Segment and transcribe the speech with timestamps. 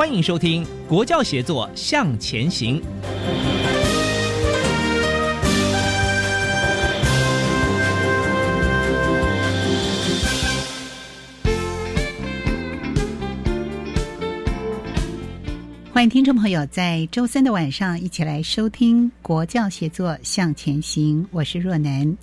[0.00, 2.80] 欢迎收听《国教协作向前行》。
[15.92, 22.16] 欢迎听众朋友在周三的晚上一起来收听《国教协作向前行》，我是若楠。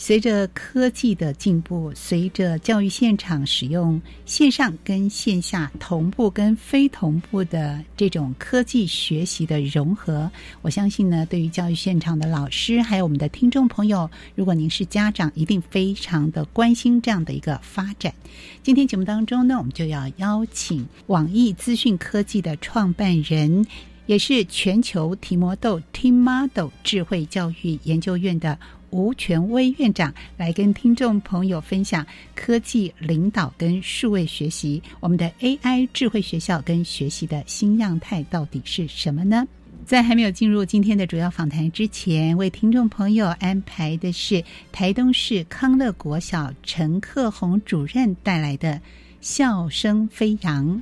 [0.00, 10.30] 随着科技的进步，随着教育现场使用线上跟线下同步跟非同步的这种科技学习的融合，
[10.62, 18.14] 我相信呢，对于教育现场的老师还有我们的听众朋友，如果您是家长，一定非常的关心这样的一个发展。
[18.62, 23.66] 今天节目当中呢，我们就要邀请网易资讯科技的创办人，
[24.06, 28.56] 也是全球提摩豆 Team Model 智慧教育研究院的。
[28.90, 39.46] 吴权威院长来跟听众朋友分享科技领导跟数位学习，我们的 AI 智慧学校跟学习的新样态到底是什么呢？
[39.84, 48.80] 在还没有进入今天的主要访谈之前，为听众朋友安排的是台东市康乐国小陈克宏主任带来的
[49.20, 50.80] 笑声飞扬。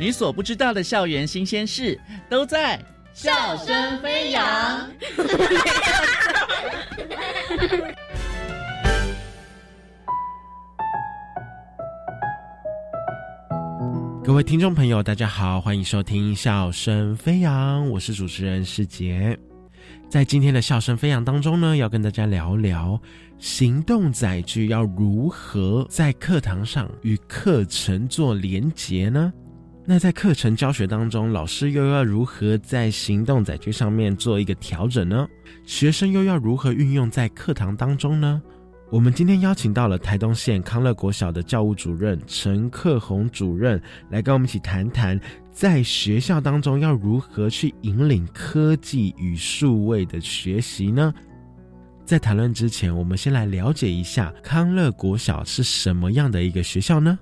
[0.00, 1.98] 你所不知道的校园新鲜事，
[2.28, 2.80] 都在
[3.12, 4.88] 笑声飞扬。
[14.22, 19.36] 各位听众朋友，大家好，欢迎收听《笑声飞扬》，我是主持人世杰。
[20.08, 22.96] 在今天的《笑声飞扬》当中呢，要跟大家聊聊
[23.40, 29.32] 行动载具要如何在课堂上与课程做连结呢？
[29.90, 35.26] 那在课程教学当中，老师又要如何在行动载具上面做一个调整呢？
[35.64, 38.42] 学生又要如何运用在课堂当中呢？
[38.90, 45.18] 我们今天邀请到了台东县康乐国小的教务主任陈克宏主任，来跟我们一起谈谈，
[45.50, 51.14] 在学校当中要如何去引领科技与数位的学习呢？
[52.04, 57.18] 在谈论之前，我们先来了解一下康乐国小是什么样的一个学校呢？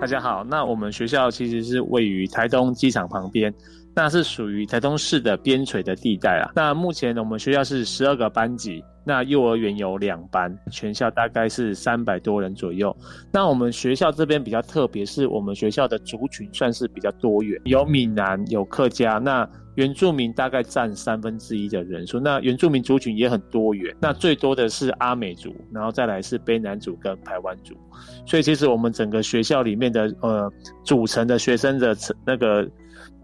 [0.00, 3.52] 大家好，那我们学校其实是位于台东机场旁边，
[3.94, 6.50] 那是属于台东市的边陲的地带啊。
[6.56, 12.96] 那目前我们学校是十二个班级，那幼儿园有两班，全校大概是三百多人左右。
[13.32, 19.48] 那我们学校这边比较特别，是我们学校的族群算是比较多元，有闽南，有客家，那。
[19.76, 27.74] 原住民大概占三分之一的人数，那原住民族群也很多元，那最多的是阿美族，然后再来是卑南族跟排湾族，
[28.26, 30.52] 所以其实我们整个学校里面的呃
[30.84, 31.96] 组成的学生的
[32.26, 32.68] 那个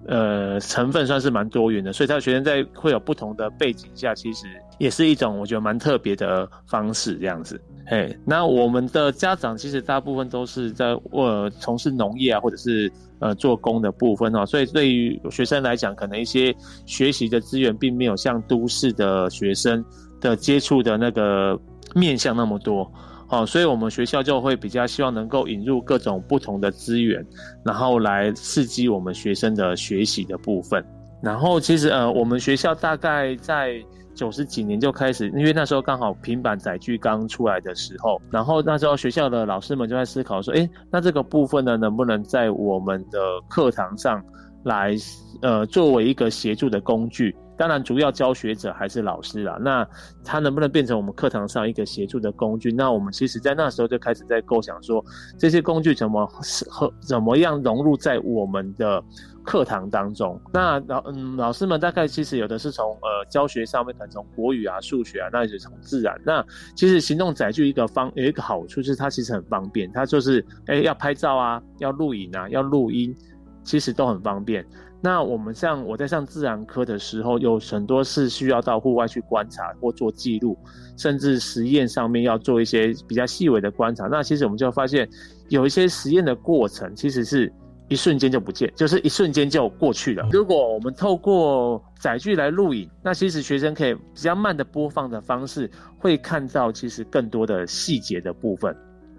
[0.09, 4.47] 呃成分算是蛮多元的，所以他的学生在会有不同的背景下，其实
[4.78, 7.61] 也是一种我觉得蛮特别的方式这样子。
[7.89, 16.55] 嘿，那我们的家长其实大部分都是在呃从事农业啊，或者是呃做工的部分哦，所以对于学生来讲，可能一些
[16.85, 19.85] 学习的资源并没有像都市的学生
[20.20, 21.56] 的接触的那个
[21.94, 22.91] 面向那么多，
[23.28, 27.25] 哦，所以我们学校就会比较希望能够引入各种不同的资源，
[27.64, 30.84] 然后来刺激我们学生的学习的部分。
[31.23, 33.82] 然后其实呃，我们学校大概在。
[34.17, 44.25] 九十几年就开始，因为那时候刚好平板载具刚出来的时候，然后那时候学校的老师们就在思考说，哎，那这个部分呢，能不能在我们的课堂上
[44.64, 44.96] 来，
[45.43, 49.58] 呃，作为一个协助的工具，当然主要教学者还是老师啦。
[49.61, 49.87] 那
[50.25, 52.70] 他能不能变成我们课堂上一个协助的工具？
[52.73, 55.05] 那我们其实在那时候就开始在构想说，
[55.38, 59.03] 这些工具怎么和怎么样融入在我们的。
[59.47, 66.20] 课堂当中，那老嗯老师们大概其实有的是从呃教学上面，可能从国语啊、数学啊，那就是从自然。
[66.25, 66.44] 那
[66.75, 73.14] 其实行动载具一个方有一个好处，就是它其实很方便，它就是哎要拍照啊、要录影啊、要录音，
[73.62, 74.67] 其实都很方便。
[75.00, 80.58] 那我们像我在上自然科的时候，有很多是需要到户外去观察或做记录，
[80.96, 84.06] 甚至实验上面要做一些比较细微的观察。
[84.06, 85.08] 那其实我们就发现
[85.48, 87.52] 有一些实验的过程其实是。
[87.88, 90.28] 一瞬间就不见，就是一瞬间就过去了。
[90.32, 98.76] 如果我们透过载具来录影，那其实学生可以比较慢的播放的方式，会看到其实更多的细节的部分。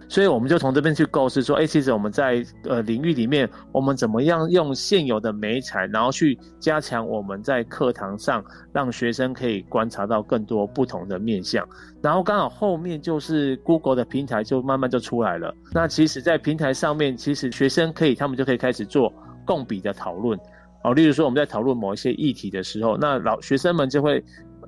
[0.10, 11.68] 所以我们就从这边去构思说，哎，其实我们在呃领域里面，我们怎么样用现有的媒材，然后去加强我们在课堂上让学生可以观察到更多不同的面向。
[12.02, 15.54] 然后刚好后面就是 Google 的平台就慢慢就出来了。
[15.74, 19.12] 那其实，在平台上面，其实学生可以他们就可以开始做
[19.46, 20.40] 共笔的讨论。
[20.84, 24.24] 哦，例如说我们在讨论某一些议题的时候，那老学生们就会。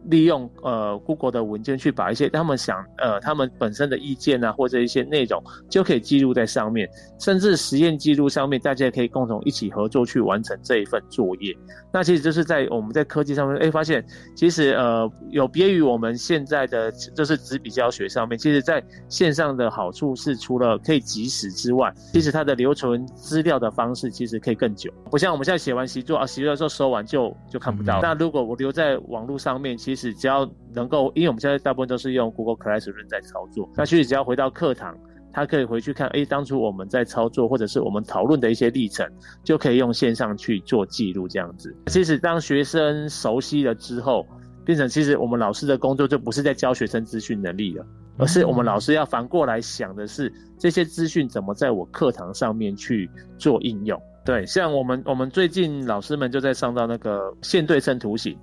[0.06, 11.56] 利用呃 Google 的文件去把一些他们想呃他们本身的意见啊或者一些内容就可以记录在上面，甚至实验记录上面，大家可以共同一起合作去完成这一份作业。
[11.92, 14.06] 那其实就是在我们在科技上面，哎，发现
[14.36, 28.00] 其实呃有别于我们现在的就是纸笔教学上面，其实在线上的好处是除了可以及时之外，其实它的留存资料的方式其实可以更久，不像我们现在写完习作啊，习作的时候收完就就看不到。
[28.02, 34.98] 那如果我留在网络上面，其实只要能够，因为我们现在大部分都是用 Google Classroom 在操作，那其实只要回到课堂，
[35.32, 39.08] 他可以回去看，哎，当初我们在操作或者是我们讨论的一些历程，
[39.44, 41.76] 就可以用线上去做记录，这样子。
[41.88, 44.26] 其实当学生熟悉了之后，
[44.66, 47.86] 变成其实我们老师的工作就不是在教学生资讯能力了，
[48.18, 54.00] 而是我们老师要反过来想的是这些资讯怎么在我课堂上面去做应用。
[54.26, 58.38] 对，像我们我们最近老师们就在上到那个线对称图形。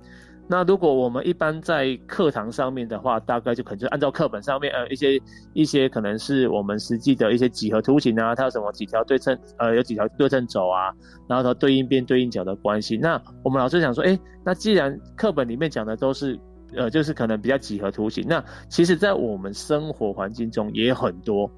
[0.49, 5.21] 那如果我们一般在课堂上面的话，大概就可能就按照课本上面呃一些
[5.53, 10.93] 一些可能是我们实际的一些几何图形啊，它有什么几条对称呃有几条对称轴啊，
[11.27, 12.95] 然后它对应边对应角的关系。
[12.95, 16.39] 那我们老师想说，哎，那既然课本里面讲的都是
[16.75, 21.51] 呃就是可能比较几何图形，那其实在我们生活环境中也很多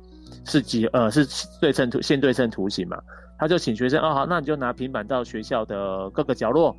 [0.45, 1.27] 是几呃是
[1.61, 2.97] 对称图线对称图形嘛。
[3.37, 6.75] 他就请学生哦好，那你就拿平板到学校的各个角落。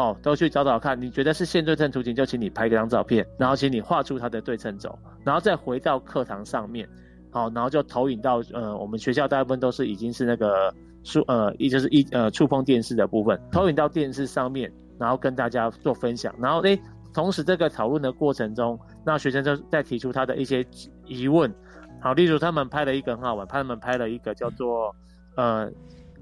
[0.00, 6.88] 哦，都去找找看，你觉得是线对称图形，就请你拍一张照片，然后请你画出它的对称轴，然后再回到课堂上面，
[7.30, 10.74] 好，然后就投影到呃，我们学校大部分都是已经是那个
[11.04, 16.80] 触呃，一就是一呃触碰电视的部分，投影到电视上面，然后跟大家做分享，然后诶，
[17.12, 20.64] 同时这个讨论的过程中，那学生就在提出他的一些
[21.04, 21.52] 疑问，
[22.00, 24.96] 好，例如他们拍了一个很好玩，他们拍了一个叫做
[25.36, 25.70] 呃。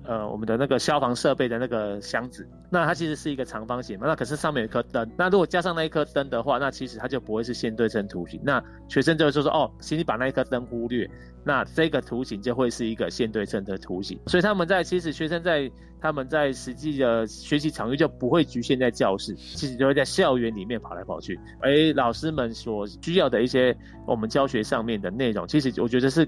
[0.09, 8.41] 呃，我们的那个消防设备的那个箱子，那它其实是一个长方形嘛，那可是上面有一颗灯，那如果加上那一颗灯的话，那其实它就不会是线对称图形。
[8.43, 8.59] 那
[8.89, 11.07] 学生就会说说，哦，请你把那一颗灯忽略，
[11.45, 14.19] 那这个图形就会是一个线对称的图形。
[14.29, 15.71] 所以他们在其实学生在
[16.01, 21.39] 他们在实际的学习场域就不会局限在教室，其实就会在校园里面跑来跑去。
[21.61, 23.77] 而老师们所需要的一些
[24.07, 26.27] 我们教学上面的内容，其实我觉得是。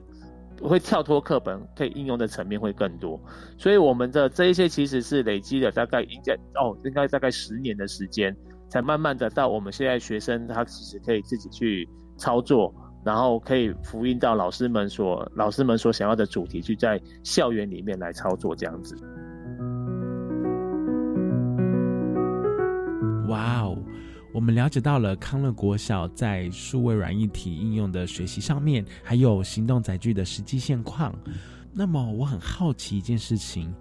[0.62, 3.20] 会跳脱课本，可以应用的层面会更多，
[3.56, 8.36] 所以我们的这一些其实是累积了大概应该哦，应该大概十年的时间，
[8.69, 12.74] 才慢慢的到我们现在学生他其实可以自己去操作，
[13.05, 18.94] 然后可以复印到老师们所老师们所想要的主题，去在校园里面来操作这样子。
[23.29, 23.59] 哇！
[24.32, 31.13] 我们了解到了康乐国小在数位软硬体应用的学习上面，还有行动载具的实际现况。
[31.72, 33.75] 那么我很好奇一件事情：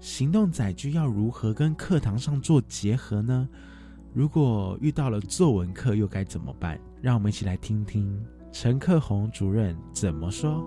[0.00, 3.48] 行动载具要如何跟课堂上做结合呢？
[4.14, 6.78] 如果遇到了作文课，又该怎么办？
[7.02, 8.18] 让我们一起来听听
[8.52, 10.64] 陈克宏主任怎么说。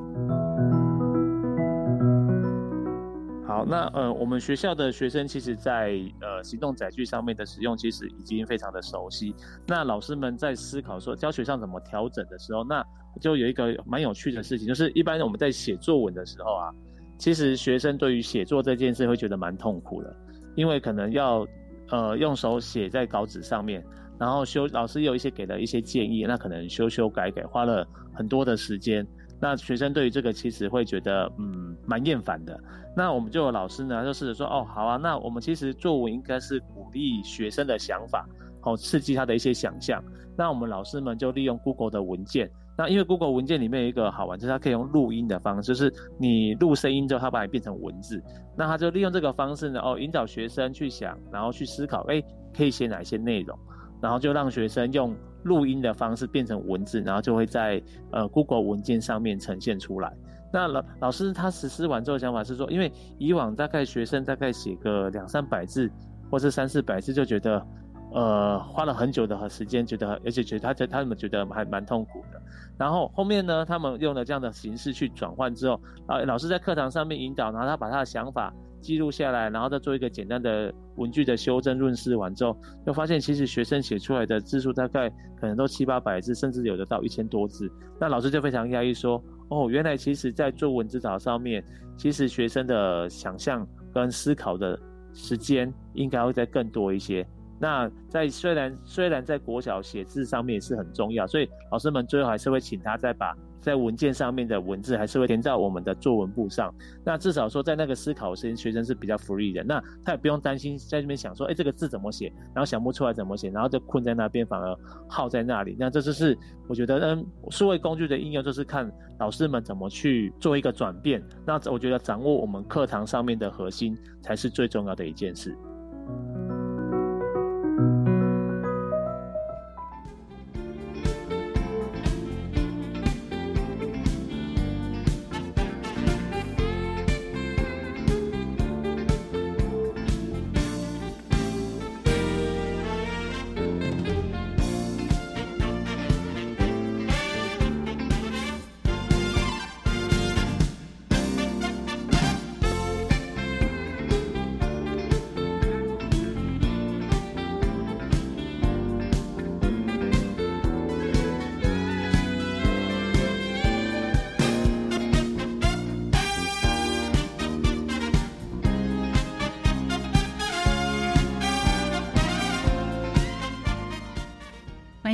[3.67, 9.35] 那呃，我们学校的学生其实，在呃行动载具上面的使用，其实已经非常的熟悉。
[9.67, 12.85] 那老师们在思考说教学上怎么调整的时候，那
[13.19, 16.71] 就有一个蛮有趣的事情，就是一般我们在写作文的时候啊，
[17.17, 20.15] 其实学生对于写作这件事会觉得蛮痛苦的，
[20.55, 21.45] 因为可能要
[21.89, 23.83] 呃用手写在稿纸上面，
[24.19, 29.05] 然后修老师有一些给了一些建议，那可能修修改改花了很多的时间。
[29.43, 32.59] 那学生对于这个其实会觉得，嗯，蛮厌烦的。
[32.95, 38.27] 那我们就有老师呢，就试着说，哦，好啊，那我们其实作文应该是鼓励学生的想法，
[38.63, 40.03] 哦，刺激他的一些想象。
[40.37, 42.49] 那我们老师们就利用 Google 的文件。
[42.77, 48.21] 那因为 Google 文件里面有一个好玩，就是它可以用录音的方式，就是你录声音之后，它把你变成文字。
[48.57, 52.23] 那他就利用这个方式呢，哦，引导学生去想，然后去思考，哎，
[52.55, 53.57] 可以写哪些内容，
[54.01, 57.81] 然后就让学生用录音的方式变成文字，然后就会在
[58.11, 60.11] 呃 Google 文件上面呈现出来。
[60.51, 65.89] 那老老师他实施完之后想法是说，因为以往大概学生大概写个两三百字，
[66.29, 67.65] 或是三四百字就觉得。
[68.13, 72.41] 呃，花了很久的时间，觉得而且觉得他他他们觉得还蛮痛苦的。
[72.77, 82.53] 然后后面呢，他们用了这样的形式去转换之后，啊，老师在课堂上面引导，然后他把他的想法记录下来，然后再做一个简单的文句的修正润饰完之后，
[82.85, 87.71] 就发现其实学生写出来的字数大概可能都七八百字，甚至有的到一千多字。
[87.97, 91.61] 那老师就非常压抑说，哦，原来其实在作文指导上面，
[91.97, 94.79] 其实学生的想象跟思考的
[95.13, 97.27] 时间应该会再更多一些。
[97.59, 106.73] 那在虽然虽然在国小写字上面也是很重要，所以老师们最后还是会请他再把在文件上面的文字还是会填在我们的作文簿上。
[107.05, 114.77] 那至少说在那个思考时间，学生是比较 free 的，那他也不用担心在这边想说，哎，这个字怎么写，然后想不出来怎么写，然后就困在那边，反而
[115.07, 115.75] 耗在那里。
[115.79, 116.37] 那这就是
[116.67, 121.23] 我觉得，嗯，数位工具的应用就是看老师们怎么去做一个转变。
[121.45, 125.55] 那我觉得掌握我们课堂上面的核心才是最重要的一件事。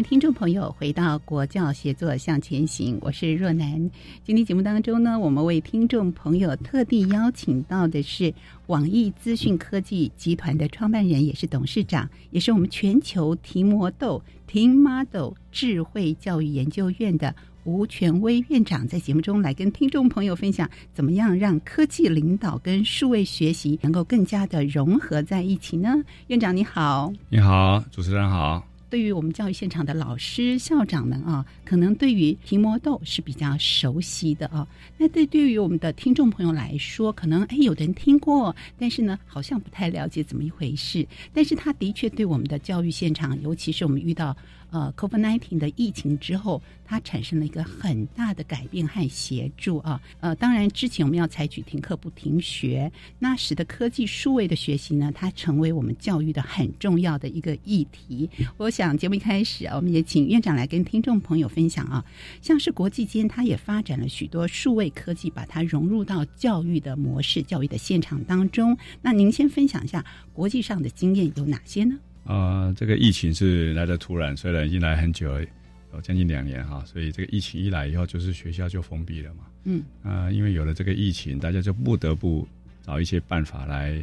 [0.01, 3.89] 听众朋友，回到国教协作向前行，我是若楠。
[4.23, 8.33] 今天节目当中呢，我们为听众朋友特地邀请到的是
[8.67, 25.95] 网易资讯科技集团的创办人，也是董事长，也是我们全球提摩豆 Team Model 智慧教育研究院的吴权威院长，在节目中来跟听众朋友分享，怎么样让科技领导跟数位学习能够更加的融合在一起呢？
[26.27, 28.63] 院长你好，你好，主持人好。
[28.89, 34.67] 对于我们教育现场的老师、校长们啊，可能对于提摩豆是比较熟悉的啊。
[34.97, 41.05] 那对对于我们的听众朋友来说，可能哎，有的人听过，但是呢，好像不太了解怎么一回事。
[41.33, 44.35] 但是他的确对我们的教育现场，尤其是我们遇到。
[44.69, 50.01] 呃，COVID-19 的疫情之后，它产生了一个很大的改变和协助啊。
[50.19, 58.29] 呃，当然之前我们要采取停课不停学，那使得科技数位的学习呢，它成为我们教育的很重要的一个议题。
[58.57, 62.05] 我想节目一开始啊，我们也请院长来跟听众朋友分享啊，
[62.41, 68.77] 像是国际间，它也发展了许多数位科技，把它融入到教育的模式、教育的现场当中。
[69.01, 71.97] 那您先分享一下国际上的经验有哪些呢？
[72.27, 75.45] 啊，这个疫情是来的突然，虽然已经来很久了，
[75.93, 79.45] 有将近两年哈，所以这个疫情一来以后，就是学校就封闭了嘛。
[79.63, 82.45] 嗯，啊，因为有了这个疫情，大家就不得不
[82.83, 83.97] 找一些办法来，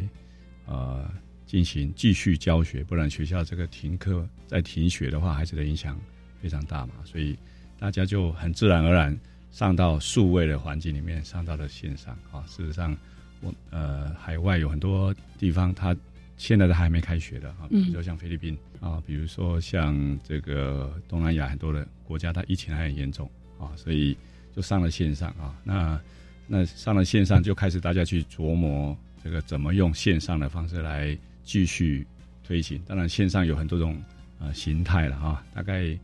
[0.65, 1.07] 呃，
[1.45, 6.01] 进行继续教学，不然学校这个停课再停学的话，孩子的影响
[6.41, 6.95] 非常大嘛。
[7.05, 7.37] 所以
[7.79, 9.15] 大家就很自然而然
[9.51, 12.43] 上到数位的环境里面，上到了线上啊。
[12.47, 12.97] 事实上，
[13.43, 15.95] 我呃，海外有很多地方它。
[16.37, 24.17] 现在都还没开学的啊，比如说像菲律宾啊，比如说像这个东南亚很多的国家，它疫情还很严重啊，所以
[24.55, 25.55] 就上了线上啊。
[25.63, 26.01] 那
[26.47, 32.07] 那上了线上，就开始大家去琢磨这个怎么用线上的方式来继续
[32.43, 32.83] 推行。
[32.87, 33.97] 当然，线上有很多种
[34.39, 35.97] 啊形态了啊，大概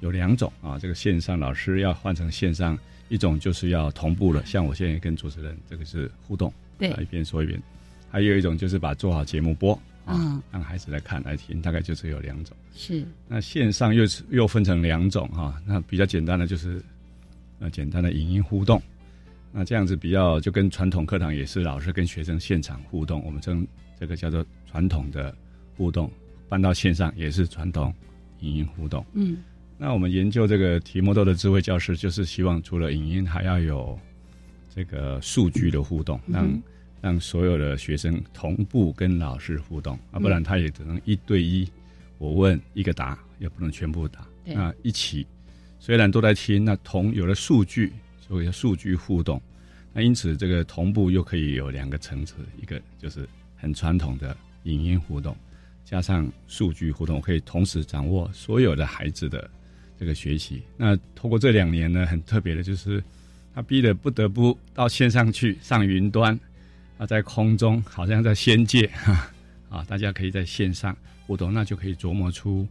[0.00, 0.78] 有两种啊。
[0.78, 2.78] 这个线上老师要换成线上，
[3.08, 7.60] 一种就是要同步了，像我现在跟主持人这个是互动，对，一边说一边。
[8.10, 9.72] 还有一种就是把做好节目播
[10.04, 12.56] 啊，让孩子来看来听，大概就是有两种。
[12.74, 13.04] 是。
[13.26, 16.82] 那线上又是又分成两种哈，那比较简单的就是
[17.58, 18.80] 呃简单的影音互动，
[19.52, 23.66] 那这样子比较就跟传统课堂也是老师跟学生现场互动，我们称
[23.98, 25.34] 这个叫做传统的
[25.76, 26.10] 互动，
[26.48, 27.92] 搬到线上也是传统
[28.40, 29.04] 影音互动。
[29.12, 29.38] 嗯。
[29.76, 33.96] 那我们研究这个提摩豆的智慧教师，就是希望除了影音，还要有
[34.74, 36.50] 这个数据的互动，让
[37.00, 41.68] 让所有的学生同步跟老师互动啊，不然他也只能一对一
[42.18, 44.26] 我问一个答，也不能全部答。
[44.44, 45.26] 那一起
[45.78, 49.40] 虽然都在听，那同有了数据，所以数据互动。
[49.92, 55.36] 那因此这个同步又可以有两个层次，一个就是很传统的影音互动，
[55.84, 59.48] 加上数据互动，可以同时掌握所有的孩子的
[59.98, 60.62] 这个学习。
[60.76, 63.02] 那通过这两年呢，很特别的就是，
[63.54, 66.38] 他逼得不得不到线上去上云端，
[66.98, 69.30] 啊，在空中好像在仙界哈
[69.70, 72.66] 啊，大家可以在线上互动，那就可以琢磨出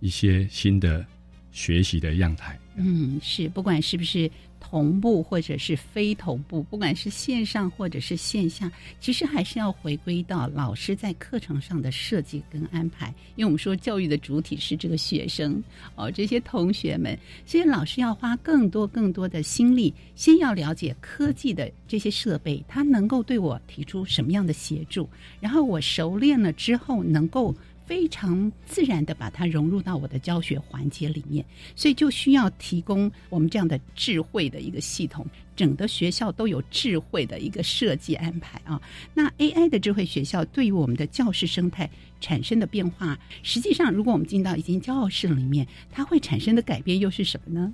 [0.00, 1.04] 一些新的
[1.50, 2.58] 学习的样态。
[2.76, 4.30] 嗯，是，不管是不是。
[4.66, 13.14] 同步或者是非同步，不管是线上或者是线下，其实还是要回归到老师在课程上的设计跟安排。
[13.36, 15.62] 因为我们说教育的主体是这个学生
[15.96, 25.06] 哦，这些同学们，所以老师要花更多更多的心力，先要了解科技的这些设备，它能够对我提出什么样的协助，
[25.40, 27.54] 然后我熟练了之后能够。
[27.86, 31.44] 非常自然的把它融入到我的教学环节里面，
[31.76, 38.80] 所以就需要提供我们这样的智慧的一个系统，整个学校都有智慧的一个设计安排啊。
[39.12, 41.88] 那 AI 的智慧学校对于我们的教室生态
[42.20, 47.72] 产生的变化，实际上如果我们进到一间教室里面，它会产生的改变又是什么呢？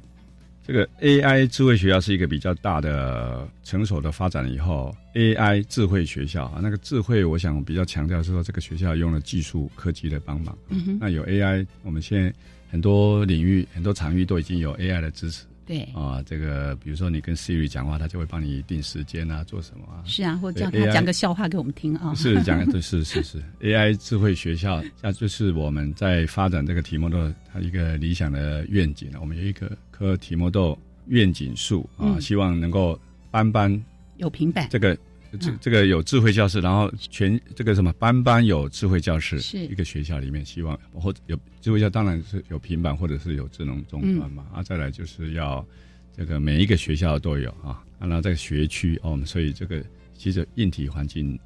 [0.67, 10.57] 这个 AI 智慧学校是一个比较大的成熟的发展了以后，AI 智慧学校啊，那个智慧，我想比较强调是说这个学校用了技术科技的帮忙。
[10.69, 12.33] 嗯，那有 AI，我们现在
[12.71, 15.45] 很多领域、很多场域都已经有 AI 的支持。
[15.71, 20.03] 对啊，这个比如说你跟 Siri 讲话，它就会帮你定时间啊，做什么啊？
[20.05, 22.13] 是啊，或者叫他讲个笑话给我们听啊。
[22.17, 32.99] 是讲 对，是是是 AI 智慧学校，那就是我们在发展这个提莫豆它一个理想的愿景我们有一个科提莫豆愿景树啊，希望能够
[33.31, 33.81] 班班
[34.17, 34.99] 有平板，这个
[35.39, 39.59] 这这个有智慧教室，然后全这个什么班班有智慧教室，是。
[39.67, 44.47] 一个学校里面希望或者有智慧教，当然是有平板或者是有智能终端嘛。
[44.53, 45.65] 啊，再来就是要
[46.17, 49.85] 这个每一个学校都有啊，然后在学区哦，所以这个
[50.17, 51.39] 其实硬体环境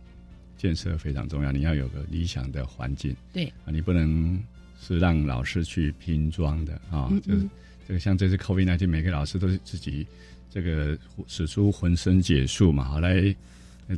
[0.57, 3.47] 建设非常重要，你要有个理想的环境，对。
[3.64, 4.42] 啊，你不能
[4.81, 7.49] 是让老师去拼装的啊，就是。
[7.87, 10.07] 这个像这次 COVID-19，每个老师都是自己
[10.49, 13.14] 这个使出浑身解数嘛，好来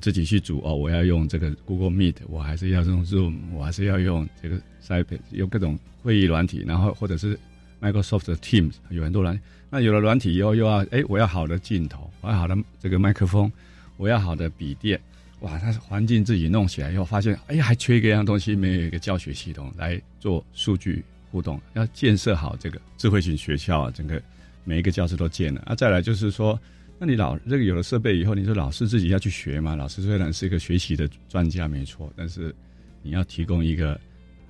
[0.00, 0.74] 自己去组哦。
[0.74, 7.38] 我要用这个 Google Meet，我还是要用 Zoom，我还是要用这个 Skype，用各种会议软体，然后或者是
[7.80, 9.38] Microsoft Teams，有很多软。
[9.70, 13.50] 那有了软体以后，又要哎，我要好的镜头，我要好的这个麦克风，
[13.96, 15.00] 我要好的笔电。
[15.40, 21.04] 哇，它环境自己弄起来以后，发现哎，还缺一个样东西，没有一个教学系统来做数据。
[21.32, 24.22] 互动要建设好这个智慧型学校啊，整个
[24.64, 25.74] 每一个教室都建了啊。
[25.74, 26.58] 再来就是说，
[26.98, 29.76] 那你老这个有了设备以后，你说老师自己要去学嘛？
[29.76, 32.54] 老师虽然是一个学习的专家没错，但是
[33.02, 34.00] 你要提供一个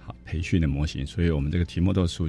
[0.04, 1.04] 好培训的模型。
[1.06, 2.28] 所以我们这个题目都数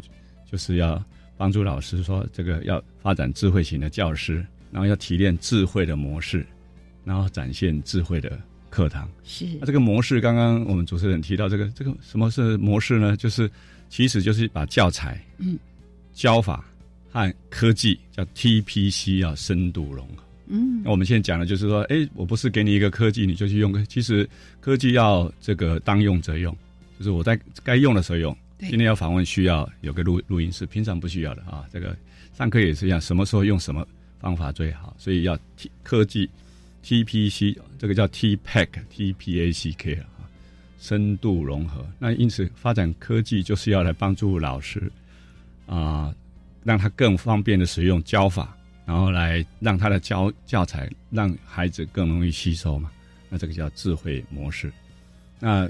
[0.50, 1.04] 就是要
[1.38, 6.46] 帮助老师说，这个要发展智慧型的教师，然后要提炼智慧的模式，
[7.04, 9.10] 然后展现智慧的课堂。
[9.24, 13.16] 是那这个模式，刚刚我们主持人提到这个这个什么是模式呢？
[13.18, 13.50] 就是。
[13.90, 15.58] 其实就是把教材、嗯，
[16.12, 16.66] 教法
[17.18, 20.24] 和科技叫 TPC 要深度融合。
[20.48, 24.30] 嗯，那我们现在讲的就是说，哎，我不是给你一个科技你就去用，其实
[24.62, 26.56] 科技要这个当用则用，
[26.98, 28.38] 就是我在该用的时候用。
[28.60, 31.66] 今天要访问需要有个录录音室，平常不需要的啊。
[31.72, 31.96] 这个
[32.34, 33.88] 上课也是一样，什么时候用什么
[34.20, 36.30] 方法最好，所以要 T 科技
[36.84, 40.06] TPC，这个叫 TPAC，TPACK 啊。
[40.80, 44.92] 深度融合，那因此发展科技就是要来帮助老师
[45.66, 46.14] 啊，
[46.68, 48.54] 让他更方便的使用教法，
[48.86, 52.92] 然后来让他的教教材让孩子更容易吸收嘛。
[53.30, 54.70] 那这个叫智慧模式。
[55.40, 55.66] 那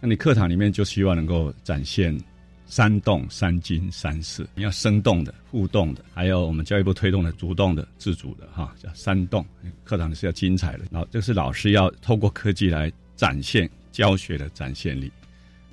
[0.00, 2.18] 那你课堂里面就希望能够展现
[2.64, 9.44] 三动、三精、三事，你要生动的、互动的，还有我们教育部推动的主动的、自主的哈，叫三动。
[9.84, 13.70] 课堂是要精彩的，然后这是老师要透过科技来展现。
[13.90, 15.10] 教学的展现力，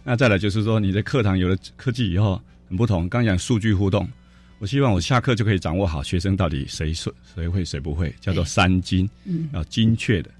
[0.03, 3.07] 那再来就是说，你的课堂有了科技以后很不同。
[3.07, 4.07] 刚讲数据互动，
[4.65, 10.31] 我希望我下课就可以掌握好学生到底谁说谁会谁不会，叫做三精，嗯，要精确的、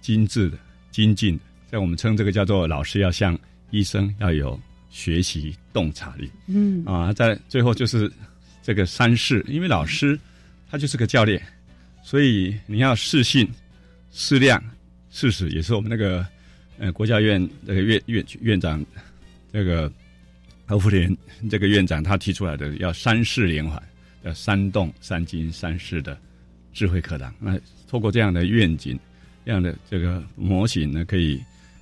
[0.00, 0.56] 精致的、
[0.92, 1.42] 精进的。
[1.68, 3.36] 在我们称这个叫做老师要像
[3.72, 4.56] 医生，要有
[4.88, 8.08] 学习洞察力，嗯啊，在最后就是
[8.62, 10.16] 这个三试，因为老师
[10.70, 11.42] 他就是个教练，
[12.04, 13.50] 所以你要适性、
[14.12, 14.62] 适量、
[15.10, 16.24] 适时，也是我们那个。
[16.78, 18.84] 呃，国家院那个院院院长，
[19.52, 19.92] 这个
[20.72, 21.14] 何福田
[21.50, 23.82] 这个院长他提出来的要三世连环，
[24.22, 26.18] 要三动三金三世的
[26.72, 27.32] 智慧课堂。
[27.38, 28.98] 那透过这样的愿景，
[29.44, 31.38] 这样的这个模型呢，可以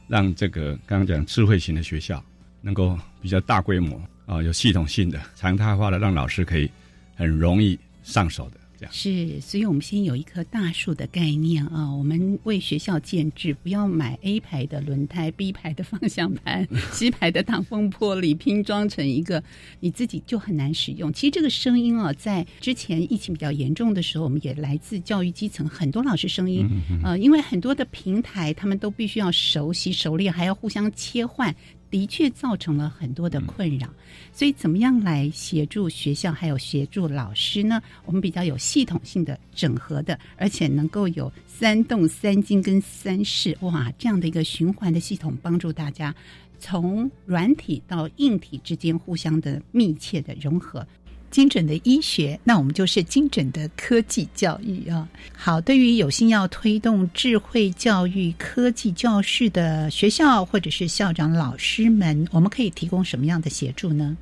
[0.08, 2.20] 让这个刚刚讲智慧型的学校
[2.60, 6.68] 能够比较大规模啊，有系统性的、常态化的，让老师可以
[7.14, 8.59] 很容易上手的。
[8.90, 11.92] 是，所以我们先有一棵大树的概念啊。
[11.92, 19.42] 我们为学校建制，不要买 A 牌的轮胎、B 牌的方向盘、 C 牌的挡风玻璃，拼装成一个
[19.80, 21.12] 你自己就很难使用。
[21.12, 26.68] 其实这个声音啊，在之前疫情比较严重的时候，我们也来自教育基层很多老师声音。
[27.04, 31.54] 呃，因为很多的平台，他们都必须要熟悉、熟练，还要互相切换。
[31.90, 33.88] 的确造成了很多的困扰，
[34.32, 37.82] 所以怎么样来协助学校还有协助老师呢？
[38.04, 46.14] 我们比较有系统性的整合的，而且能够有三动三经跟三式哇这样的一个循环的系统，帮助大家
[46.60, 50.86] 从软体到硬体之间互相的密切的融合。
[51.30, 55.08] 精准的医学，那我们就是精准的科技教育啊。
[55.36, 64.16] 好，对于有心要推动智慧教育、科技教室的学校或者是校长、老师们，我们可以提供什么样的协助呢？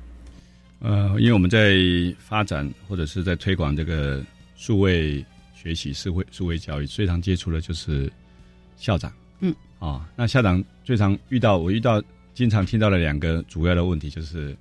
[0.81, 1.75] 呃，因为我们在
[2.19, 4.23] 发展或者是在推广这个
[4.55, 8.09] 数位学习、社会数位教育，最常接触的就是
[8.77, 9.11] 校长。
[9.41, 12.01] 嗯，啊，那校长最常遇到，我遇到
[12.33, 14.55] 经常听到的两个主要的问题就是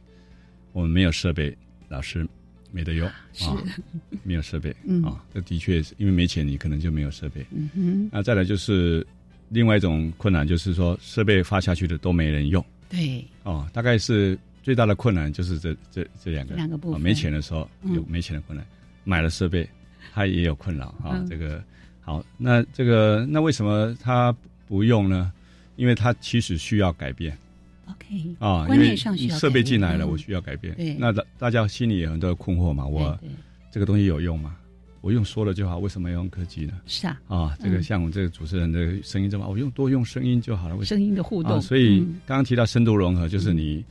[0.72, 1.56] 我们没有设备，
[1.88, 2.26] 老师。
[2.70, 3.56] 没得用啊，
[4.22, 4.70] 没有设备
[5.04, 7.44] 啊，这的确是因为没钱，你可能就没有设备。
[7.50, 9.06] 嗯哼，那再来就是
[9.48, 12.64] 另外一种困难，就是说设备发下去的都没人用。
[12.88, 17.00] 对，哦，大概是最大的困难就是这这这两个两个部分。
[17.00, 18.66] 没钱的时候有没钱的困难，
[19.04, 19.68] 买了设备
[20.12, 21.24] 他也有困扰啊。
[21.28, 21.62] 这个
[22.00, 24.34] 好，那这个那为什么他
[24.66, 25.32] 不用呢？
[25.76, 27.38] 因为他其实需要改变。
[28.10, 30.74] OK 啊，观念上需要设备进来了，我需要改变。
[30.74, 32.86] 对，那大大家心里有很多困惑嘛？
[32.86, 33.18] 我
[33.70, 34.56] 这个东西有用吗？
[35.00, 36.72] 我用说了就好，为什么要用科技呢？
[36.86, 40.84] 是啊，啊，这个像我这个主持人的声音这么，我用多用声音就好了。
[40.84, 43.84] 声音的互动，所以刚刚提到深度融合，就是你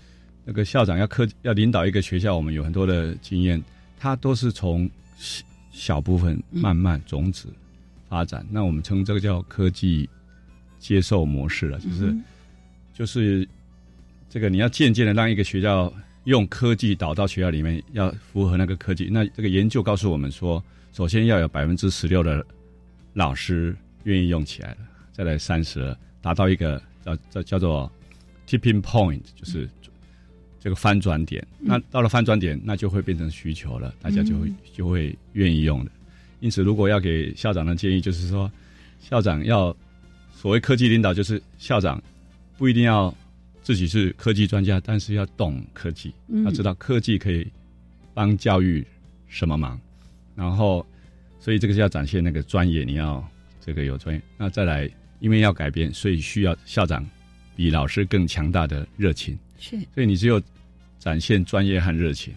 [0.43, 3.63] 那个校长要科要领导一个学校，我们有很多的经验，
[3.97, 4.89] 他都是从
[5.71, 7.53] 小部分慢慢种子
[8.09, 8.45] 发展。
[8.51, 10.09] 那我们称这个叫科技
[10.77, 12.15] 接受模式了，就是
[12.93, 13.47] 就是。
[14.29, 15.91] 这个你要渐渐的让一个学校
[16.25, 19.07] 用科技导到学校里面，要符合那个科技。
[19.09, 20.61] 那这个研究告诉我们说，
[20.91, 22.45] 首先要有百分之十六的
[23.13, 24.77] 老师愿意用起来了，
[25.13, 27.89] 再来三十，达到一个叫叫叫做
[28.45, 29.69] tipping point，就是
[30.59, 31.45] 这个翻转点。
[31.57, 35.91] 那到了翻转点，那就会变成需求了，大家就会就会愿意用的。
[36.41, 38.51] 因此，如果要给校长的建议，就是说，
[38.99, 39.73] 校长要
[40.33, 42.03] 所谓科技领导，就是校长
[42.57, 43.15] 不一定要。
[43.67, 46.13] 自己是科技专家，但是要懂科技，
[46.45, 47.45] 要知道科技可以
[48.13, 48.87] 帮教育
[49.27, 49.77] 什么忙，
[50.37, 50.87] 然后，
[51.37, 53.21] 所以这个是要展现那个专业，你要
[53.59, 54.21] 这个有专业。
[54.37, 57.05] 那再来，因为要改变，所以需要校长
[57.57, 59.37] 比老师更强大的热情。
[59.59, 60.41] 是，所以你只有
[60.97, 62.33] 展现专业和热情，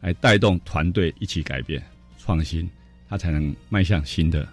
[0.00, 1.82] 来带动团队一起改变、
[2.16, 2.66] 创新，
[3.10, 4.48] 他才能迈向新的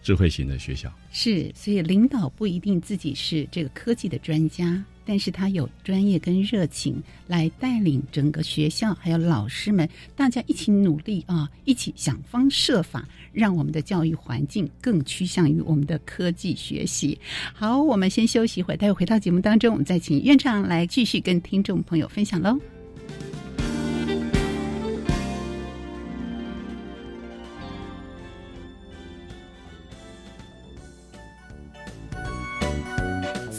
[0.00, 0.96] 智慧型的学校。
[1.10, 4.84] 是，所以领导不一定自己是这个科技的专家。
[5.06, 17.18] 但是他有专业跟热情来带领整个学校，还有老师们，大家一起努力啊，一起想方设法，让我们的教育环境更趋向于我们的科技学习。
[17.54, 22.75] 好，我们先休息一会儿，待会回到节目当中，我们再请院长来继续跟听众朋友分享喽。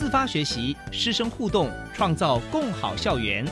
[0.07, 3.45] 自发学习，师生互动，创造共好校园。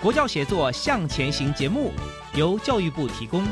[0.00, 1.92] 国教协作向前行节目
[2.36, 3.42] 由教育部提供。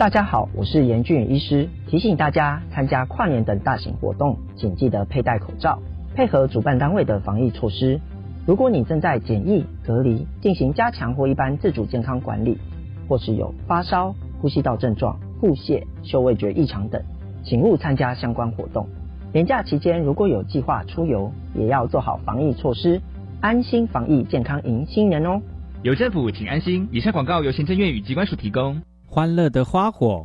[0.00, 5.78] 大家好，我是严俊宇医师，提醒大家参加跨年等大型活动，请记得佩戴口罩，
[6.14, 8.00] 配合主办单位的防疫措施。
[8.46, 12.56] 如果你正在检疫、隔离、进行加强或一般自主健康管理，
[13.10, 17.02] 或是有发烧、呼吸道症状、腹泻、嗅味觉异常等，
[17.44, 18.88] 请勿参加相关活动。
[19.34, 23.02] 年假期间如果有计划出游，也要做好防疫措施，
[23.42, 25.42] 安心防疫，健康迎新年哦。
[25.82, 26.88] 有政府，请安心。
[26.90, 28.80] 以上广告由行政院与机关署提供。
[29.12, 30.24] 欢乐的花火，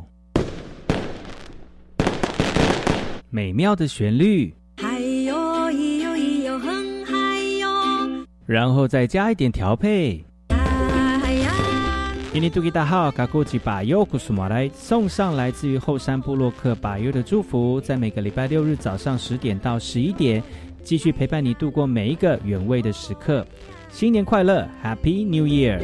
[3.30, 5.34] 美妙的旋律，嗨哟
[5.72, 10.24] 咿哟咿哟哼嗨哟，然后再加一点调配。
[12.32, 20.40] 印尼杜吉大号嘎古吉巴尤古苏马来送上来自于后山部落克巴尤的祝福，在每个礼拜六日早上十点到十一点，
[20.84, 23.44] 继续陪伴你度过每一个原味的时刻。
[23.90, 25.82] 新年快乐，Happy New Year！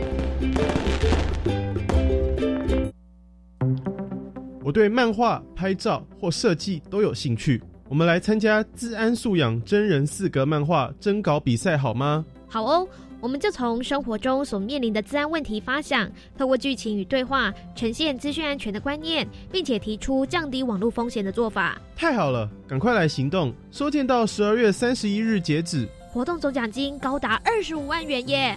[4.72, 7.62] 我对漫画、拍照或设计都有兴趣。
[7.90, 12.24] 我们来参加自安素养真人四格漫画征稿比赛好吗？
[12.48, 12.88] 好哦，
[13.20, 21.78] 我们就从生活中所面临的自安问题发想，透过剧情与对话，呈现资讯安全的观念，并且提出降低网络风险的做法。
[21.94, 23.52] 太好了，赶快来行动！
[23.70, 25.86] 收件到十二月三十一日截止。
[26.10, 28.56] 活动总奖金高达二十五万元耶！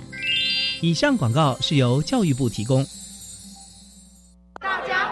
[0.82, 2.86] 以上广告是由教育部提供。
[4.62, 5.05] 大家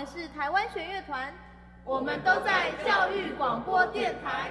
[0.00, 1.30] 们是台湾弦乐团，
[1.84, 4.50] 我们都在教育广播电台。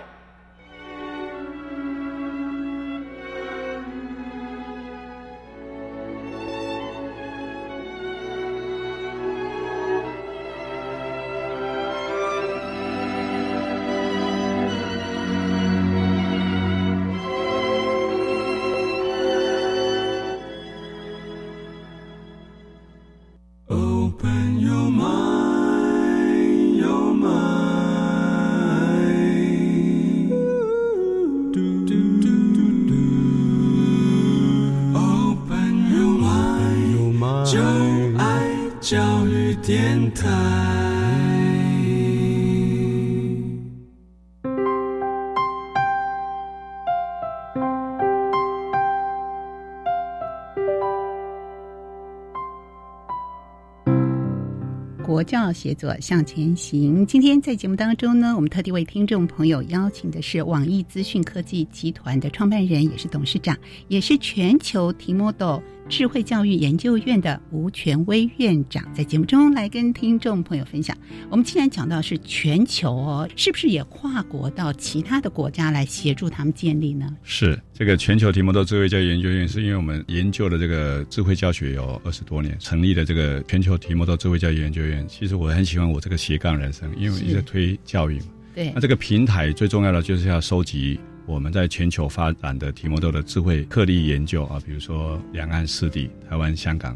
[55.10, 57.04] 佛教协作向前行。
[57.04, 70.96] 今天在节目当中呢，我们特地为听众朋友邀请的是网易资讯科技集团的创办人，也是董事长，也是全球提摩豆智慧教育研究院的吴权威院长，在节目中来跟听众朋友分享。
[71.32, 77.18] 我们既然讲到是全球哦，是不是也跨国到其他的国家来协助他们建立呢？
[77.24, 85.04] 是这个全球提摩多智慧教育研究院，是因为我们研究的这个智慧教学有二十多年，成立的这个全球提摩多智慧教育研究院。
[85.08, 88.26] 其实我很喜欢我这个斜杠人生，因为一直推教育嘛。
[88.54, 88.72] 对。
[88.76, 91.00] 那这个平台最重要的就是要收集
[91.30, 96.92] 我们在全球发展的提摩豆的智慧课例研究啊，比如说两岸四地，台湾、香港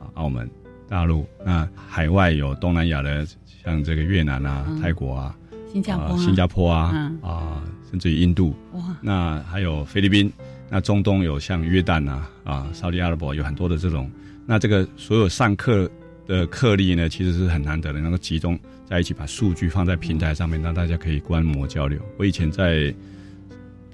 [0.00, 0.50] 啊、澳门、
[0.88, 3.24] 大陆，那海外有东南亚的，
[3.64, 5.38] 像这个越南啊、泰国啊、
[5.72, 8.56] 新加坡、新加坡啊啊，甚至于印度。
[8.72, 8.82] 哇。
[9.00, 10.32] 那还有菲律宾，
[10.68, 14.10] 那中东有像约旦啊啊，沙特阿拉伯有很多的这种。
[14.44, 15.88] 那这个所有上课。
[16.26, 22.00] 的课例呢，其实是很难得的，能够集中在一起，把数据放在平台上面，让大家可以观摩交流。
[22.18, 22.92] 我以前在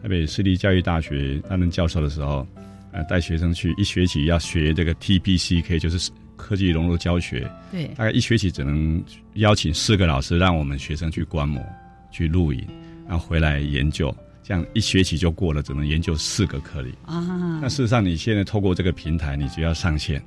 [0.02, 2.44] 台北私立教育大学担任教授的时候，
[2.90, 7.48] 呃，带学生去一学期要学这个 TPCK，就是科技融入教学。
[7.70, 9.00] 对，大概一学期只能
[9.34, 11.64] 邀请四个老师，让我们学生去观摩、
[12.10, 12.66] 去录影，
[13.08, 14.12] 然后回来研究。
[14.42, 17.60] 这样一学期就过了，只能研究四个课例啊。
[17.62, 20.20] 那事实上，你现在透过这个平台，你只要上线。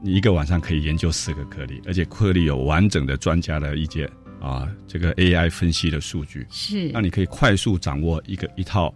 [0.00, 4.08] 你一个晚上可以研究四个颗粒，而且颗粒有完整的专家的意见
[4.40, 6.46] 啊，这个 AI 分析的数据。
[6.50, 8.94] 是，那你可以快速掌握一个一套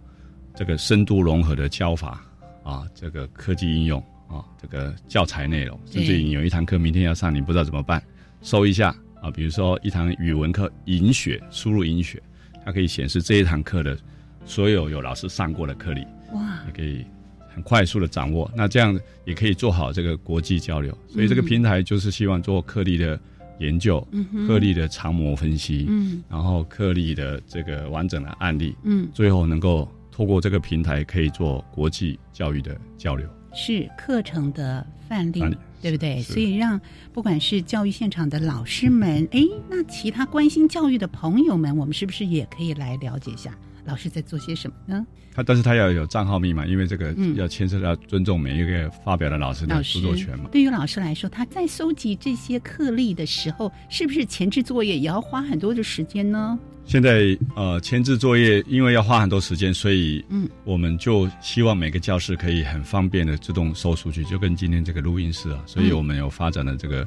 [0.55, 2.25] 这个深度融合的教法
[2.63, 8.03] 啊，这个科技应用啊，这个教材内容，甚至你有一堂课明天要上，你不知道怎么办，
[8.43, 12.23] 搜一下啊，比如说一堂语文课引血，输入引血，
[12.65, 13.99] 它可以显示这一堂课的
[14.45, 17.05] 所有有老师上过的课例，哇，你可以。
[17.53, 20.97] 很快速的掌握，那这样也可以做好这个国际交流。
[21.09, 23.21] 所以这个平台就是希望做颗粒的
[23.61, 24.07] 研究，
[24.47, 35.41] 颗粒的长模分析，嗯，然后颗粒的这个完整的案例，嗯，最后能够透过这个平台可以做国际教育的交流，是课程的范例，
[35.81, 36.21] 对不对？
[36.23, 36.81] 所以让
[37.13, 43.57] 不管是教育现场的老师们，哎，那其他关心教育的朋友们，我们是不是也可以来了解一下？
[43.91, 45.05] 老师在做些什么呢？
[45.35, 50.49] 他但是他要有账号密码，因为这个嗯要牵涉到尊重每一个发表的老师的著作权嘛。
[50.53, 56.59] 对于老师来说，他在收集这些课例的时候，是不是前置作业也要花很多的时间呢？
[56.85, 67.07] 现在呃，前置作业因为要花很多时间，所以嗯，我们就希望每个教室可以很方便的自动收数据，就跟今天这个录音室啊，所以我们有发展了这个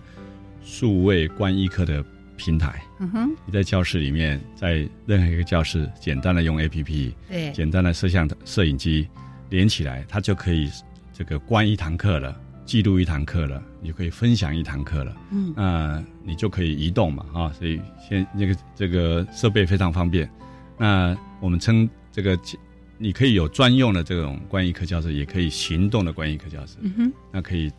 [0.63, 2.03] 数位观一课的
[2.37, 2.81] 平台。
[2.99, 9.07] 嗯哼，你在教室里面，在任何一个教室，简单的用 APP，对简单的摄像摄影机
[9.49, 10.69] 连起来，它就可以
[11.13, 15.15] 这个观一堂课了，记录一堂课了，你就可以分享一堂课了。
[15.31, 20.29] 嗯那你就可以移动嘛，啊，所以现那个这个设备非常方便。
[20.77, 22.39] 那我们称这个，
[22.97, 26.77] 你可以有专用的这种观一课教室，也可以行动的观一课教室。
[26.81, 27.71] 嗯哼，那可以，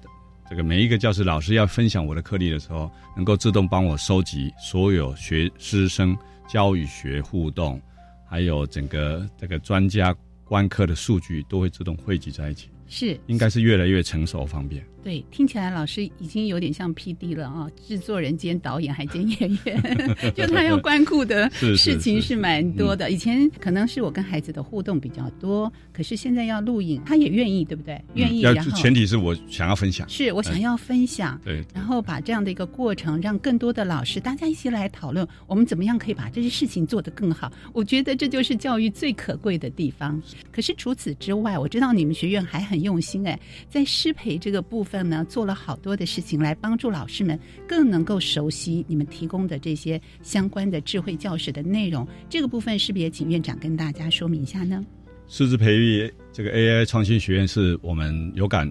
[0.49, 7.81] 这个每一个教师老师要分享我的课例的时候，能够自动帮我收集所有学师生教与学互动，
[8.29, 12.69] 还有整个这个专家观课的数据，都会自动汇集在一起。
[12.89, 14.85] 是应该是越来越成熟方便。
[15.03, 19.83] 对，听起来老师已经有点像 P D 了啊，制作人兼导演还兼演员，
[20.35, 23.11] 就他要关顾的事情是是蛮多的。
[23.11, 28.03] 以前可能是我跟孩子的互动比较多，可是现在要录影，他也愿意，对不对？
[28.15, 37.53] 愿意，要然后前提是我想要分享，是我想要分享，对，然后把这样的一个过程，让更多的老师大家一起来讨论，我们怎么样可以把这些事情做得更好。
[37.75, 40.19] 我觉得这就是教育最可贵的地方。
[40.51, 52.07] 可是除此之外，我知道你们学院还很用心哎，在师培这个部分呢，做了好多的事情来帮助老师们更能够熟悉你们提供的这些相关的智慧教室的内容。
[52.29, 54.85] 这个部分是不是也请院长跟大家说明一下呢？
[55.27, 58.71] 师资培育这个 AI 创新学院是我们有感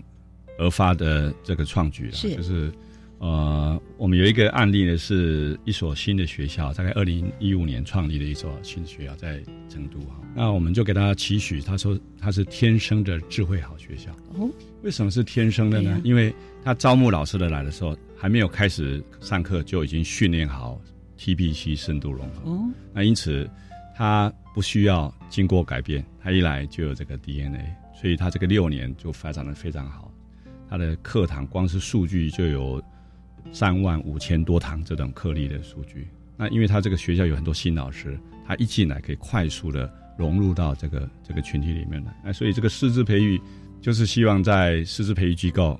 [0.60, 2.72] 而发的这个创举了，是就是
[3.24, 10.20] 呃，我们有一个案例呢，是一所新的学校，大概二零一五年创立的一所新学校在成都哈。
[10.36, 14.12] 那我们就给他期许，他说他是天生的智慧好学校。
[14.38, 14.50] 哦，
[14.82, 16.02] 为什么是天生的呢？
[16.04, 20.78] 因为他招募老师的来的时候，还没有开始上课就已经训练好
[21.18, 22.52] TBC 深度融合。
[22.52, 22.62] 哦，
[22.94, 23.50] 那因此
[23.96, 30.12] 他不需要经过改变，他一来就有这个 DNA，所以他这个六年就发展的非常好。
[30.70, 32.84] 他的课堂光是数据就有
[33.52, 36.08] 三万五千多堂这种课例的数据。
[36.38, 42.16] 那因为他这个学校有很多新老师，他一进来可以快速的融入到这个这个群体里面来。
[42.24, 43.40] 那所以这个师资培育
[43.82, 45.80] 就是希望在师资培育机构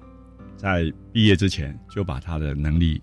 [0.56, 3.02] 在毕业之前就把他的能力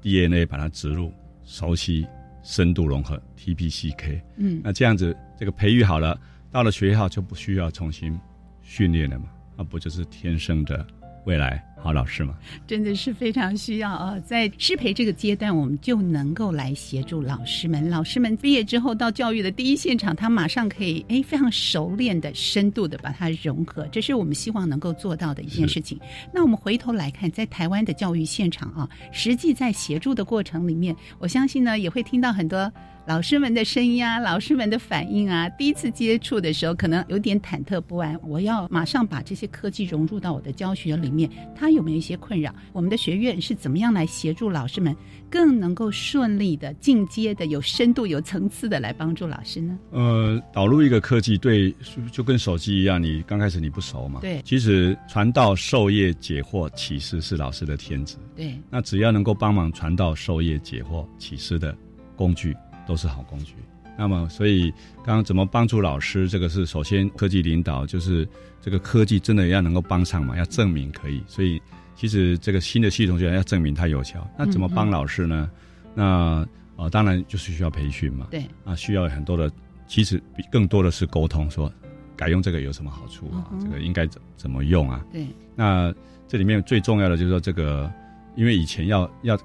[0.00, 1.12] DNA 把它植入，
[1.44, 2.06] 熟悉
[2.42, 4.20] 深度融合 TPCK。
[4.36, 8.18] 嗯那这样子这个培育好了，到了学校就不需要重新
[8.62, 9.26] 训练了嘛？
[9.56, 10.86] 那不就是天生的
[11.24, 12.34] 未来好老师吗？
[12.64, 14.16] 真的是非常需要啊！
[14.20, 17.90] 在师培这个阶段，我们就能够来协助老师们。
[17.90, 25.98] 老师们毕业之后到教育的第一现场，他马上可以哎非常熟练的、深度的把它融合，这是我们希望能够做到的一件事情。
[26.32, 32.72] 那我们回头来看，在台湾的教育现场啊，实际在协助的过程里面，我相信呢也会听到很多。
[33.04, 38.16] 老师们的声音啊，老师们的反应啊，第一次接触的时候可能有点忐忑不安。
[38.22, 41.28] 我要马上把这些科技融入到我的教学里面，
[41.72, 42.54] 他有没有一些困扰？
[42.74, 44.94] 我们的学院是怎么样来协助老师们
[45.30, 49.78] 更能够顺利的、进阶的、有深度、有层次的来帮助老师呢？
[49.90, 51.74] 呃，导入一个科技，对，
[52.12, 61.74] 就跟手机一样，你刚开始你不熟嘛，对其实传道授业解惑启示是老师的天职，对，那只要能够帮忙传道授业解惑启示的
[62.14, 62.54] 工具，
[62.86, 63.54] 都是好工具。
[63.96, 64.70] 那么，所以
[65.04, 66.28] 刚刚怎么帮助老师？
[66.28, 68.26] 这个是首先科技领导，就是
[68.62, 71.22] 这个科技真的要能够帮上嘛，要证明可以。
[71.26, 71.60] 所以
[71.94, 74.26] 其实这个新的系统就要证明它有效。
[74.38, 75.50] 那怎么帮老师呢？
[75.94, 76.46] 那
[76.76, 78.28] 呃，当然就是需要培训嘛。
[78.30, 79.50] 对啊，需要很多的，
[79.86, 81.70] 其实比更多的是沟通，说
[82.16, 83.46] 改用这个有什么好处啊？
[83.52, 85.04] 嗯这个应该怎怎么用啊？
[85.12, 85.92] 对，那
[86.26, 87.92] 这里面最重要的就是说，这个
[88.36, 89.38] 因为以前要要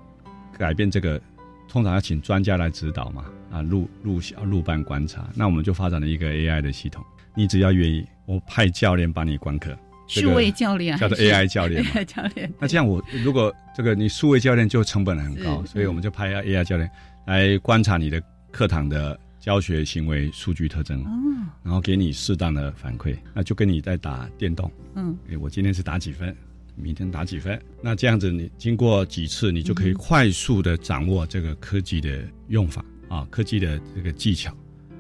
[0.57, 1.19] 改变这个，
[1.67, 5.27] 通常要请专家来指导嘛，啊，入入校入班观察。
[5.35, 7.03] 那我们就发展了一个 AI 的系统，
[7.35, 9.75] 你只要愿意，我派教练帮你观课，
[10.05, 10.97] 这个数位教练。
[10.97, 11.91] 叫做 AI 教练嘛。
[11.93, 12.53] AI 教练。
[12.59, 16.89] 那这样我如果这个你数位教练就成本很高，所以我们就派 AI 教练
[17.25, 18.21] 来观察你的
[18.51, 21.09] 课堂的教学行为数据特征，哦，
[21.63, 24.69] 然后给你适当的反馈，那就跟你在打电动。
[24.95, 26.35] 嗯，诶我今天是打几分，
[26.75, 32.19] 明天打几分，那这样子你经过几次，你就可以快速的掌握这个科技的
[32.49, 34.53] 用法啊，科技的这个技巧，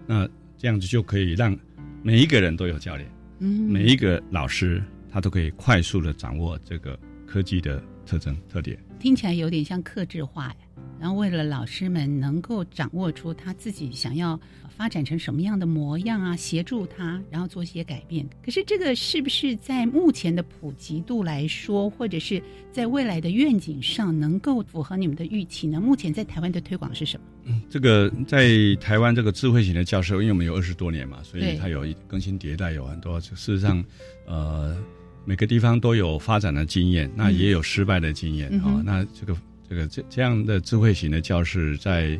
[0.05, 0.25] 那
[0.57, 1.57] 这样子就可以让
[2.03, 3.09] 每一个人都有教练，
[3.39, 8.77] 嗯每一个老师他都可以快速的掌握这个科技的特征特点。
[8.99, 10.55] 听起来有点像克制化呀。
[10.99, 14.39] 然后为了老师们能够掌握出他自己想要
[14.77, 18.27] 发展成什么样的模样啊，协助他，然后做一些改变。
[18.45, 25.81] 可是这个是不是在目前的普及度来说，或者是在未来的愿景上，能够符合你们的预期呢？
[25.81, 27.25] 目前在台湾的推广是什么？
[27.45, 28.47] 嗯，这个在
[28.79, 33.19] 台湾这个智慧型的教室，因为我们有二十多年嘛，所以它有更新迭代，有很多。
[33.19, 33.83] 事实上，
[34.27, 34.77] 呃，
[35.25, 38.81] 每个地方都有发展的经验，那也有失败的经验啊。
[38.85, 39.35] 那这个。
[39.69, 42.17] 这个这这样的智慧型的教室在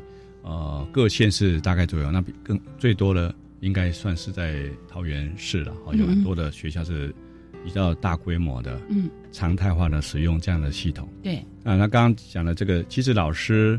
[0.48, 7.14] 呃各县市大概都有，那比更最多的应该算是在桃园市了，有很多的学校是
[7.66, 11.08] 比较大规模的，嗯，常态化的使用这样的系统。
[11.22, 11.36] 对
[11.66, 13.78] 啊，那刚刚讲的这个，其实老师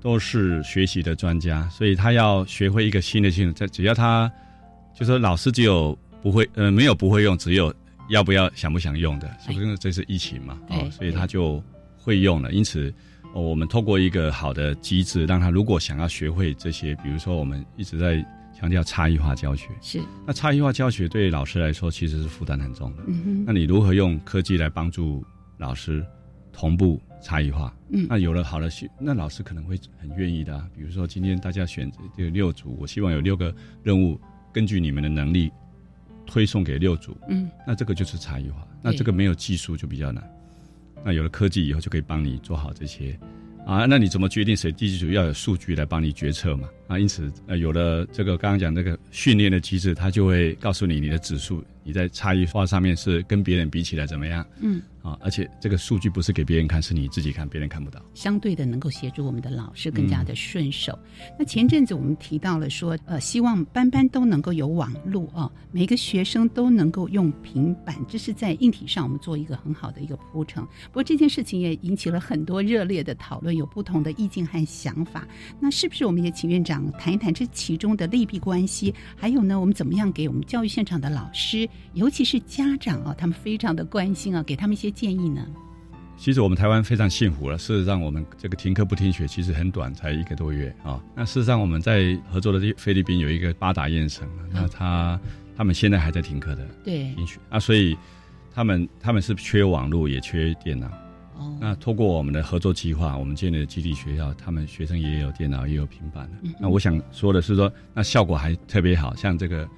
[0.00, 4.30] 都是学习的专家，所以他要学会一个新的系统，在只要他
[4.98, 7.72] 就说老师只有不会呃没有不会用，只有
[8.08, 9.78] 要不要想不想用的，是不是？
[9.78, 11.62] 这是疫情嘛，哦，所以他就。
[11.96, 12.92] 会用了，因此，
[13.42, 18.24] 我们透过一个好的机制，让他如果想要学会这些，比如说我们一直在
[18.56, 23.02] 强调差异化教学，是那差异化教学对老师来说其实是负担很重的。
[23.08, 25.24] 嗯哼，那你如何用科技来帮助
[25.58, 26.06] 老师
[26.52, 27.74] 同步差异化？
[27.90, 30.56] 嗯，那有了好的学，那老师可能会很愿意的。
[30.74, 34.20] 比如说今天大家选择这六组，我希望有六个任务，
[34.52, 35.50] 根据你们的能力
[36.24, 37.16] 推送给六组。
[37.28, 38.64] 嗯，那这个就是差异化。
[38.80, 40.22] 那这个没有技术就比较难。
[41.04, 43.18] 那有了科技以后，就可以帮你做好这些，
[43.66, 45.10] 啊，那你怎么决定谁第几组？
[45.12, 51.62] 要有数据来帮你决策嘛，啊，因此，呃，有了这个刚刚讲这个训练的机制，它就会告诉你你的指数。
[51.86, 54.46] 你在差异化上面是跟别人比起来怎么样？
[54.60, 58.02] 嗯，啊，而且这个数据不是给别人看，是你自己看，别人看不到。
[58.14, 60.98] 相对的，能够协助我们的老师更加的顺手。
[61.38, 70.64] 那前阵子我们提到了说，呃，希望班班都能够有网络啊，每个学生都能够用平板，这是在硬体上我们做一个很好的一个铺成。
[70.86, 75.28] 不过这件事情也引起了很多热烈的讨论，有不同的意见和想法。
[75.60, 78.94] 那是不是我们也请院长谈一谈这其中的利弊关系？
[79.16, 81.68] 还有呢，我们怎么样给我们教育现场的老师？
[81.92, 85.46] 尤其是家长啊，他们非常的关心啊，给他们一些建议呢。
[86.16, 87.58] 其实我们台湾非常幸福了。
[87.58, 91.02] 事实上，我们这个停课不停学其实很短，才一个多月啊。
[91.14, 95.20] 那事实上，我们在合作的菲律宾有一个八达堰省，那他
[95.56, 97.98] 他们现在还在停课的，对停学啊，所以
[98.54, 100.88] 他们他们是缺网络，也缺电脑。
[101.36, 106.48] 哦，那通过我们的合作计划，我们建立的基地学校，他们学生也有电脑，也有平板的。
[106.60, 109.68] 那我想说的是说，那效果还特别好，像这个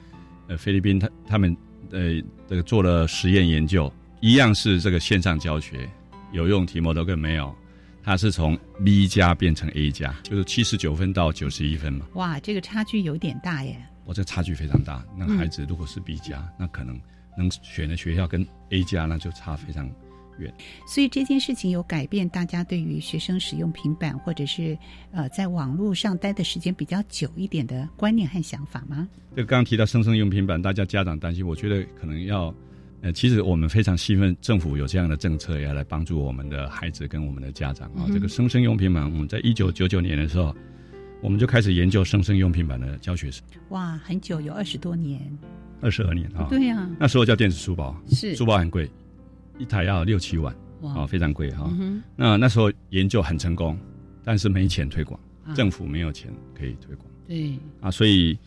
[0.48, 1.56] 呃菲律宾，他他们。
[1.92, 3.90] 呃，这个做了实验研究，
[4.20, 5.88] 一样是这个线上教学，
[6.32, 7.54] 有用题目都跟没有，
[8.02, 12.04] 它是从 B 加变成 A 加，就是七十九分到九十一分嘛。
[12.14, 13.80] 哇，这个差距有点大耶！
[14.04, 17.00] 我这差距非常大，那孩子如果是 B 加，那可能
[17.38, 19.88] 能选的学校跟 A 加那就差非常。
[20.86, 24.76] 所以这件事情有改变大家对于学生使用平板或者是
[25.12, 29.08] 呃在网络上待的时间比较久一点的观念和想法吗？
[29.34, 32.54] 这个刚刚提到生生用平板，大家家长担心，我觉得可能要
[33.02, 38.08] 呃，其实我们非常兴奋，政府有这样的政策要来帮助我们的孩子跟我们的家长啊。
[38.12, 40.56] 这个生生用平板，我们在一九九九年的时候，
[41.22, 43.42] 我们就开始研究生生用平板的教学史。
[43.68, 45.20] 哇，很久，有二十多年，
[45.82, 46.46] 二十二年啊。
[46.48, 48.90] 对呀，那时候叫电子书包，是书包很贵。
[49.58, 51.70] 一台要六七万，啊，非常贵哈。
[52.14, 53.78] 那那时候研究很成功，
[54.24, 55.18] 但是没钱推广，
[55.54, 57.06] 政府没有钱可以推广。
[57.26, 58.38] 对啊，所以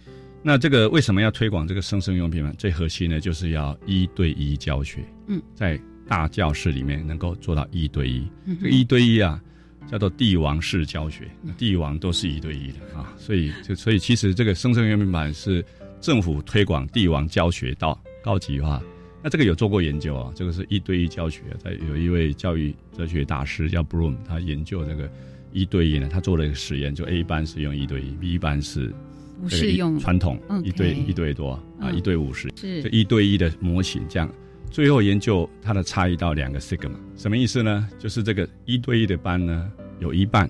[0.42, 2.54] 那这个为什么要推广这个生生用品呢？
[2.58, 5.04] 最核心呢，就是要一对一教学。
[5.28, 8.28] 嗯，在大教室里面能够做到一对一。
[8.46, 9.42] 这个一对一啊，
[9.88, 13.14] 叫做帝王式教学，帝王都是一对一的啊。
[13.18, 15.64] 所以就所以其实这个生生用品版是
[16.00, 18.82] 政府推广帝王教学到高级化。
[19.22, 25.10] 那这个有做过研究啊，这个是一对一教学，在有一位教育哲学大师叫 Bloom，他研究这个
[25.52, 28.94] 一对一呢，他做了一个实验，就 A 班是用一对一，B 班是
[29.42, 30.00] 不是用。
[30.00, 32.82] 传统一对一对多啊，一对五十，是。
[32.90, 34.32] 一对一的模型，这样
[34.72, 37.90] 最后研究它的差异到两个 sigma，什么意思呢？
[38.00, 40.50] 就是这个一对一的班呢，有一半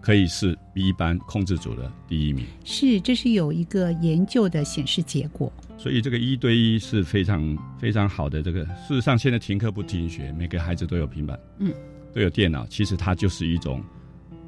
[0.00, 5.52] 可以是 B 班控制组的第一名，是这是有一个研究的显示结果。
[5.78, 8.42] 所以这个一对一是非常非常好的。
[8.42, 11.72] 这个事实上，现在停课不停学，每个孩子都有平板，嗯，
[12.12, 12.66] 都有电脑。
[12.66, 13.80] 其实它就是一种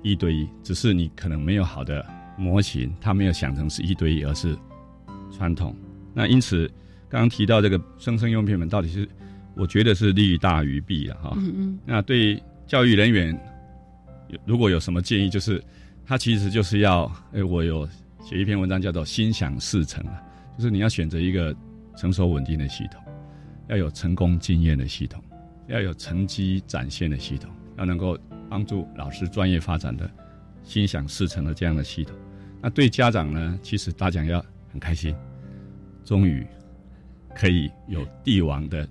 [0.03, 2.05] 一对一，只是你可能没有好的
[2.37, 4.59] 模型，它没有想成是一对一，而是
[5.31, 5.75] 传统。
[6.13, 6.69] 那因此，
[7.09, 9.09] 刚刚提到这个生生用品们，到底是
[9.55, 11.33] 我觉得是利大于弊了哈。
[11.37, 11.79] 嗯嗯。
[11.87, 13.39] 那对教育人员，
[14.45, 15.63] 如果有什么建议，就是
[16.05, 17.89] 他其实就是要，哎，我有
[18.21, 20.21] 写一篇文章叫做“心想事成”啊。
[20.61, 21.57] 就是你要选择一个
[21.97, 23.03] 成熟稳定的系统，
[23.69, 25.25] 要有成功经验的系统，
[25.69, 28.19] 要有成绩展现的系统，要能够
[28.51, 30.11] 帮助老师专业发展的
[30.63, 32.15] 心想事成的这样的系统。
[32.61, 35.17] 那对家长呢，其实大家要很开心，
[36.05, 36.47] 终于
[37.35, 38.87] 可以有帝王的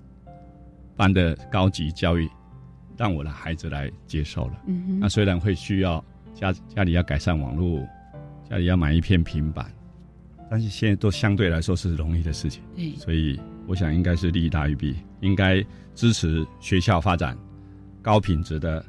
[0.95, 2.27] 班的高级教育，
[2.97, 4.63] 让我的孩子来接受了。
[4.65, 6.03] 嗯那虽然会需要
[6.33, 7.87] 家家里要改善网络，
[8.49, 9.71] 家里要买一片平板，
[10.49, 12.63] 但是现在都相对来说是容易的事情。
[12.75, 17.37] 对所以我想应该是利大于弊，应该支持学校发展
[18.01, 18.83] 高品质的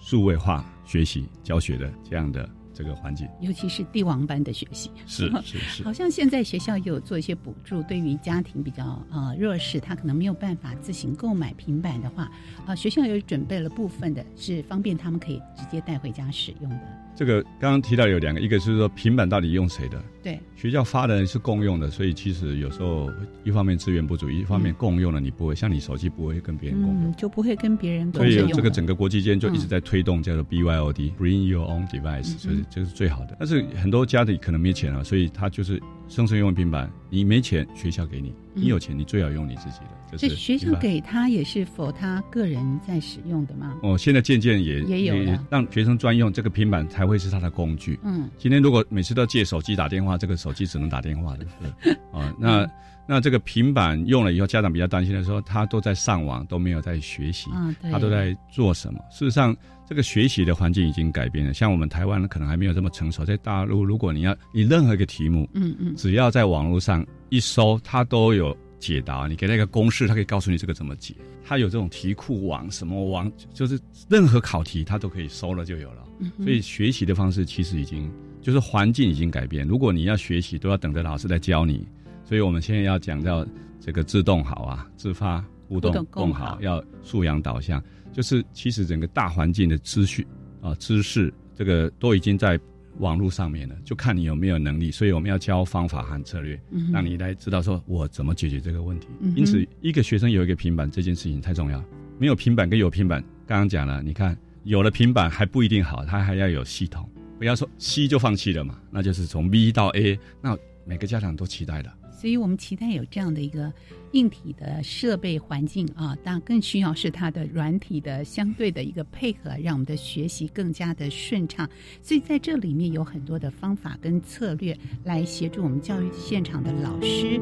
[0.00, 3.28] 数位化学习教学的这样的这个环境。
[3.40, 12.30] 尤其是帝王般的学习，是是是 好像现在学校也有做一些补助，对于家庭比较呃弱势，他可能没有办法自行购买平板的话，
[12.64, 17.05] 啊、学校有准备了部分的是方便他们可以直接带回家使用的。
[17.16, 20.02] 这个刚刚提到有两个，一个是说平板到底用谁的？
[20.22, 23.10] 对，学校发的是共用的，所以其实有时候
[23.42, 27.10] 一方面资源不足，一方面共用了你不会像你手机不会跟别人共用。
[27.10, 28.52] 嗯，就不会跟别人共用所以。
[28.52, 33.36] 这个整个国际间就一直在推动叫做 BYOD，Bring Your Own Device，所以这是最好的。
[33.38, 39.95] 但是很多家里可能没钱了，所以他就是生生用平板，你没钱学校给你，你有钱你最好用你自己的。
[40.16, 43.76] 这学校给他也是否他个人在使用的吗？
[43.82, 47.98] 哦，现在渐渐也也有了让学生专用这个平板才会是他的工具。
[48.02, 51.46] 嗯今天如果每次都借手机打电话，这个手机只能打电话的。
[51.82, 52.66] 是 啊，那
[53.08, 57.50] 那这个平板用了以后，家长比较担心的说，他都在上网，都没有在学习，
[57.82, 58.98] 他都在做什么？
[59.12, 59.56] 事实上，
[59.88, 61.54] 这个学习的环境已经改变了。
[61.54, 69.26] 像我们台湾可能还没有这么成熟，在大陆，如果你要你任何一个题目，嗯嗯只要在网络上一搜，它都有解答。
[69.26, 71.14] 你给他一个公式，他可以告诉你这个怎么解。
[71.44, 73.78] 他有这种题库网，什么网，就是
[74.08, 76.06] 任何考题他都可以搜了就有了。
[76.20, 78.10] 嗯所以学习的方式其实已经
[78.40, 79.66] 就是环境已经改变。
[79.66, 81.86] 如果你要学习，都要等着老师来教你。
[82.24, 83.46] 所以我们现在要讲到
[83.80, 87.82] 这个自动好啊，自发互动互动共共好好，要素养导向，
[88.12, 90.26] 就是其实整个大环境的资讯
[90.60, 92.58] 啊、知识，这个都已经在
[92.98, 94.90] 网络上面的，就看你有没有能力。
[94.90, 99.08] 所以我们要教方法和策略，嗯让你来知道说我怎么解决这个问题。
[99.20, 101.82] 嗯因此，一个学生有一个平板这件事情太重要。
[102.18, 107.08] 没有平板跟有平板，刚刚讲了，你看有了平板还不一定好，他还要有系统。
[107.38, 111.92] 不要说 C 就放弃了嘛，那就是从 B 到 A，那每个家长都期待的。
[112.16, 113.70] 所以我们期待有这样的一个
[114.12, 121.68] 硬体的设备环境啊，但更需要是它的软体的相对的一个配合，让我们的学习更加的顺畅。
[122.00, 127.40] 所以在这里面有很多的方法跟策略来协助我们教育现场的老师。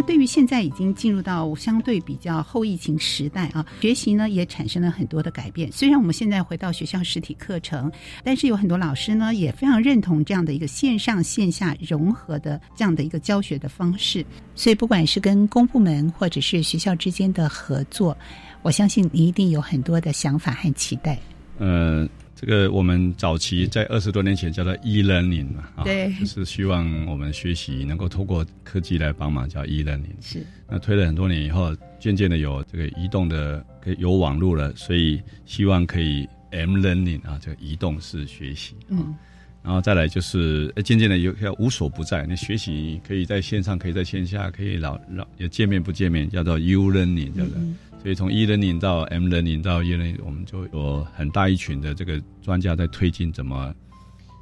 [0.00, 5.70] 那对于现在已经进入到相对比较后疫情时代啊，学习呢也产生了很多的改变。
[5.70, 7.92] 虽然我们现在回到学校实体课程，
[8.24, 14.24] 但是有很多老师呢也非常认同这样的一个线上线下融合的这样的一个教学的方式。
[14.54, 18.16] 所以不管是跟公部门或者是学校之间的合作，
[18.62, 21.18] 我相信你一定有很多的想法和期待。
[21.58, 22.08] 呃，
[22.40, 30.16] 这个我们早期在二十多年前叫做 e-learning 嘛，啊，对就是希望我们学习能够透过科技来帮忙，叫 e-learning。
[30.22, 38.74] 是，那推了很多年以后，渐渐的有这个移动的，可以有网络了，所以希望可以 m learning 啊，这个移动式学习。
[38.88, 39.14] 嗯。
[39.62, 42.24] 然后再来就是，呃渐渐的有要无所不在。
[42.24, 47.60] 你学习可以在线上，可以在线下，可以老老也见面不见面，叫做 U learning，对不对？
[48.02, 53.74] 所以从 E learning 到 M learning 到 U learning，我们就有很大一群的这个专家在推进怎么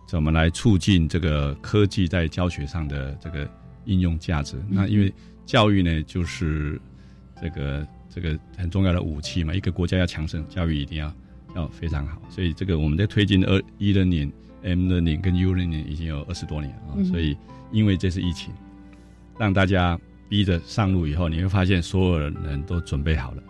[0.06, 3.48] 怎么来促进这个科技在教学上的这个
[3.84, 4.56] 应用价值。
[4.68, 5.12] 那因为
[5.44, 6.80] 教育呢，就是
[7.40, 11.12] 这个这个很重要的武器嘛，一个国家要强盛，教育一定要
[11.54, 12.20] 要非常好。
[12.30, 14.30] 所以这个我们在推进二 E learning。
[14.60, 17.36] M learning 跟 U learning 已经有二十多年啊，嗯所以
[17.70, 18.52] 因为这是疫情，
[19.38, 19.96] 让大家
[20.28, 23.42] 逼着上路以后，你会发现所有人都准备好了，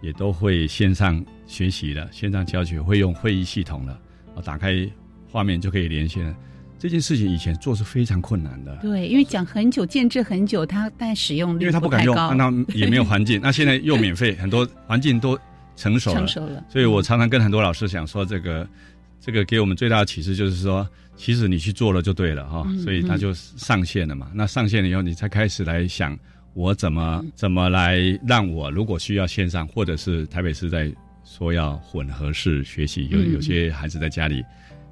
[0.00, 4.00] 也都会线上学习了，线上教学会用会议系统了，
[4.34, 4.88] 啊，打开
[5.30, 6.34] 画面就可以连线了。
[6.78, 13.38] 这件事情以前做是非常困难的，对，因为讲很久，建制很久，它但使用率因为它不敢用，那他也没有环境。
[13.44, 15.38] 那现在又免费，很多环境都
[15.76, 18.66] 成熟了，成熟了所以我常常跟很多老师讲说，这个
[19.20, 24.30] 这个给我们最大的启示就是说，其实你去做了就对了哈、嗯所以它就上线了嘛。
[24.32, 26.18] 那上线了以后，你才开始来想，
[26.54, 30.92] 我怎么怎么来让我如果需要线上，或者是台北市在
[31.24, 34.44] 说要混合式学习，有嗯有些孩子在家里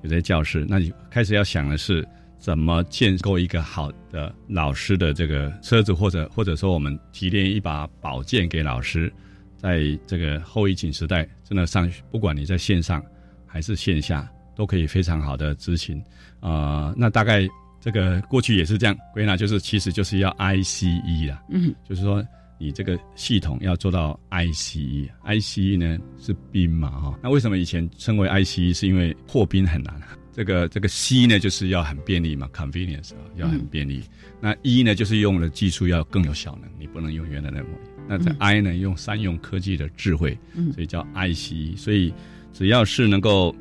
[0.02, 2.06] 有些教室，那你开始要想的是
[2.38, 9.12] 怎么建构一个好的老师的这个车子，或者或者说我们提炼一把宝剑给老师，
[9.56, 13.02] 在这个后疫情时代，真的上不管你在线上
[13.44, 16.00] 还是线下，都可以非常好的执行
[16.38, 16.94] 啊。
[16.96, 17.44] 那大概
[17.88, 22.22] 这个过去也是这样归纳，就是其实就是要 ICE 啦，嗯，就是说。
[22.60, 27.16] 你这个系统要做到 ICE，ICE 呢是冰嘛哈？
[27.22, 28.74] 那为什么以前称为 ICE？
[28.74, 29.94] 是因为破冰很难。
[30.32, 34.02] 这个这个 C 呢就是要很便利嘛，convenience 要很便利。
[34.40, 37.70] 那 E 呢就是用的技术要更有效能，你不能用原来的模。
[38.08, 40.36] 那在 I 呢用三用科技的智慧，
[40.74, 41.76] 所以叫 ICE。
[41.76, 42.12] 所以
[42.52, 43.54] 只要是能够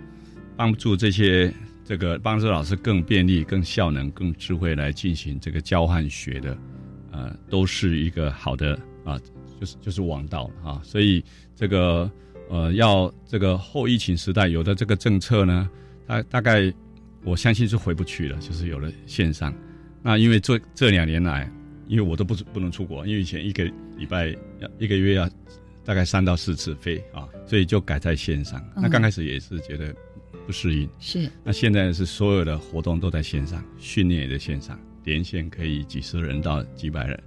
[0.56, 1.54] 帮助这些
[1.88, 6.58] 这个帮助老师更便利、更效能、更智慧来进行这个交换学的。
[7.10, 9.20] 呃，都是一个好的啊，
[9.60, 11.24] 就是就是王道啊，所以
[11.56, 12.12] 这个
[12.48, 15.68] 呃，要这个后疫情时代有的这个政策呢，
[16.06, 16.72] 大大概
[17.24, 19.52] 我相信是回不去了，就是有了线上。
[20.04, 21.52] 那因为这这两年来，
[21.88, 23.64] 因为我都不不能出国，因为以前一个
[23.98, 24.28] 礼拜
[24.60, 25.28] 要一个月要
[25.84, 28.64] 大概三到四次飞啊，所以就改在线上。
[28.76, 29.96] 那刚开始也是觉得
[30.48, 31.30] 不适应，是。
[31.44, 34.80] 那现在是所有的活动都在线上，训练也在线上。
[35.04, 37.24] 连线可以几十人到几百人，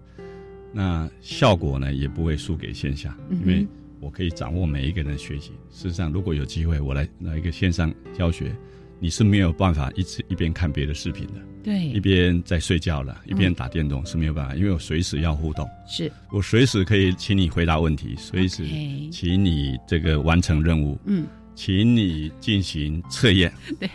[0.71, 3.66] 那效果呢也不会输给线下，因为
[4.01, 5.53] 我可以掌握每一个人的学习。
[5.71, 8.55] 事实上，如果有机会我来来一个线上教学，
[8.99, 18.66] 你是没有办法一直一边看别的视频的，对，一边在睡觉了，一边打电动是没有办法，因为我随时要互动，是我随时可以请你回答问题，随时
[19.11, 21.27] 请你这个完成任务，嗯，
[21.63, 23.87] 请你进行测验， 对。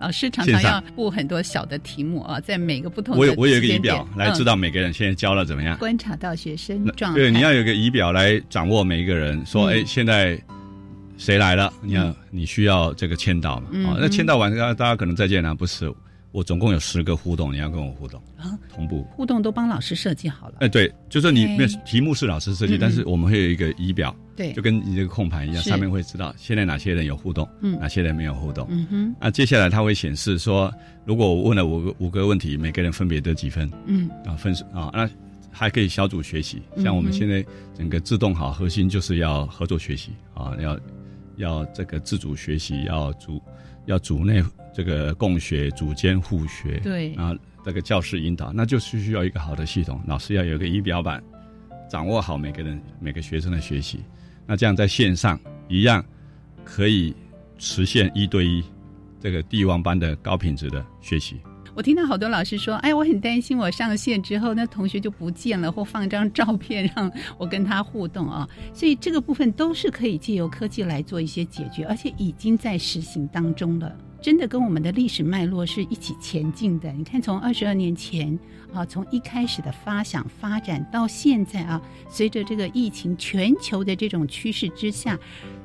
[0.00, 7.18] 老师常常要布很多小的题目啊，在每个不同的我有我有一个仪表来知道每个人现在教了怎么样，观察到学生状态。
[7.20, 10.36] 对，你要有个仪表来掌握每一个人，说哎，现在
[11.16, 11.72] 谁来了？
[11.80, 13.90] 你要你需要这个签到嘛？
[13.90, 15.92] 啊，那签到完，大家可能再见了，不是？
[16.36, 20.56] 我总共有十个互动，你要跟我互动啊，同步互动都帮老师设计好了。
[20.60, 24.14] 哎，对，就是你没有题目是老师设计，但是我们会有一个仪表。
[24.36, 28.66] 对，就跟你这个控盘一样，上面会知道现在哪些人有互动，嗯，哪些人没有互动。
[28.68, 29.16] 嗯哼。
[29.18, 30.70] 那接下来它会显示说，
[31.06, 33.72] 如果我问了五个五个问题，每个人分别得几分？
[33.86, 35.08] 嗯，啊，分数啊，那
[35.50, 36.60] 还可以小组学习。
[36.76, 37.42] 像我们现在
[37.74, 40.78] 整个自动好核心就是要合作学习啊，要
[41.36, 43.40] 要这个自主学习，要组
[43.86, 44.44] 要组内
[44.76, 46.78] 这个共学，组间互学。
[46.80, 47.14] 对。
[47.14, 51.24] 然后这个教师引导，那就是需要一个好的系统，老师要有一个仪表板，
[51.88, 54.00] 掌握好每个人每个学生的学习。
[54.46, 56.04] 那这样在线上一样
[56.62, 57.16] 可以
[57.56, 58.62] 实现一对一
[59.18, 61.40] 这个帝王般的高品质的学习。
[61.74, 73.94] 我听到好多老师说：“哎，我很担心我上线之后，那同学就不见了，或放张照片让我跟他互动啊。”所以这个部分都是可以借由科技来做一些解决，而且已经在实行当中了。
[74.20, 76.92] 真的跟我们的历史脉络是一起前进的。
[76.92, 78.38] 你看，从二十二年前。
[78.74, 85.18] 啊，从一开始的发想发展到现在啊，随着这个疫情全球的这种趋势之下，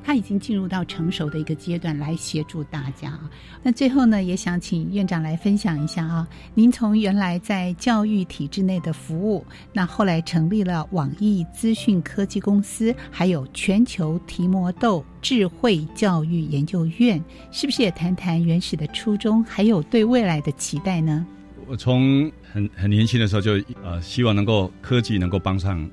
[0.04, 3.30] 他已经进入到成熟的一个阶段，来协助大家啊。
[3.64, 21.26] 那最后呢，也想请院长来分享一下啊，您从原来在教育体制内的服务，那后来成立了网易资讯科技公司，还有全球提摩豆智慧教育研究院，是不是也谈谈原始的初衷，还有对未来的期待呢？
[21.68, 25.90] 我从很很年轻的时候就呃希望能够科技能够帮上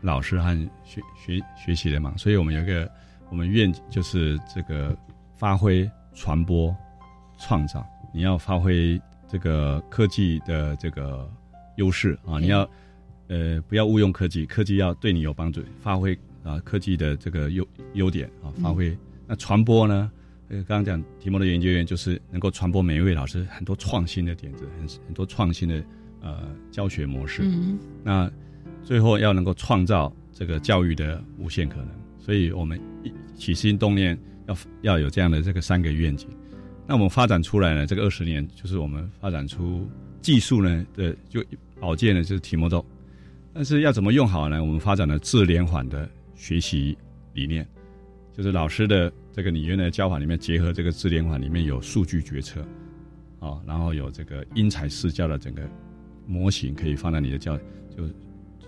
[0.00, 0.54] 老师和
[0.84, 2.88] 学学学习的忙，所以我们有一个
[3.30, 4.96] 我们愿就是这个
[5.34, 6.74] 发挥传播
[7.38, 11.28] 创造，你要发挥这个科技的这个
[11.76, 12.68] 优势啊，你要
[13.28, 18.96] 呃不要误用科技，科技要对你有帮助，发挥啊科技的这个优优点啊，发挥。
[19.26, 20.10] 那传播呢？
[20.48, 25.82] 呃，刚刚讲题目的研究员就是能够传播每一位老师很多创新的点子，很很多创新的
[26.20, 27.42] 呃教学模式。
[27.44, 28.30] 嗯，那
[28.84, 31.88] 最后要能够创造这个教育的无限可能，
[32.26, 34.18] 所以我们一起心动念
[34.48, 36.28] 要要有这样的这个三个愿景。
[36.84, 39.88] 那我们发展出来呢，这个二十年就是我们发展出
[40.20, 41.40] 技术呢的就
[41.78, 42.84] 保健呢就是提摩豆，
[43.54, 44.60] 但是要怎么用好呢？
[44.60, 46.98] 我们发展了智联缓的学习
[47.32, 47.64] 理念，
[48.36, 49.12] 就是老师的。
[49.32, 52.62] 这个你原来教法里面结合这个智联环里面有数据决策，
[53.38, 55.62] 啊，然后有这个因材施教的整个
[56.26, 57.54] 模型可以放在你的教，
[57.94, 58.08] 就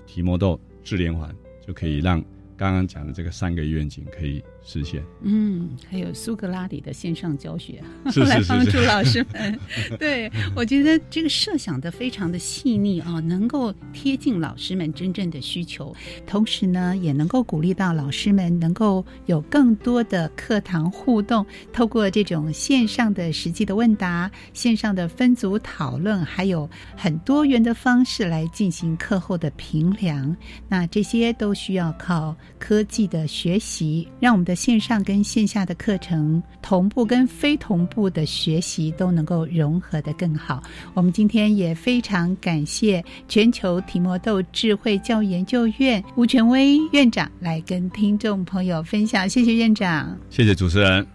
[0.06, 1.34] 提摩豆智联环
[1.66, 2.22] 就可以让
[2.58, 5.02] 刚刚讲的这个三个愿景可以实现。
[5.22, 9.58] 嗯，还有苏格拉底的线上教学，是来帮助老师们。
[9.98, 15.96] 对，我觉得这个设想的非常的细腻啊，能够贴近老师们真正的需求，
[16.26, 30.36] 同时呢，也能够鼓励到老师们能够有更多的课堂互动，透过这种线上的实际的问答、线上的分组讨论，还有很多元的方式来进行课后的评量。
[30.68, 40.60] 那这些都需要靠科技的学习，让我们的线上跟线下的课程同步跟非同步的学习都能够融合的更好。
[40.94, 51.06] 我们今天也非常感谢全球提摩豆智慧教育研究院吴权威院长来跟听众朋友分享，谢谢院长，谢谢主持人。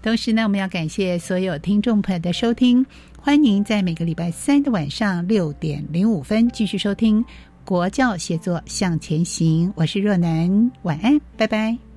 [0.00, 2.86] 同时呢，我们要感谢所有听众朋友的收听，
[3.18, 7.24] 欢迎在每个礼拜三的晚上六点零五分继续收听
[7.64, 9.72] 国教协作向前行。
[9.76, 11.91] 我是若楠，晚安，拜拜。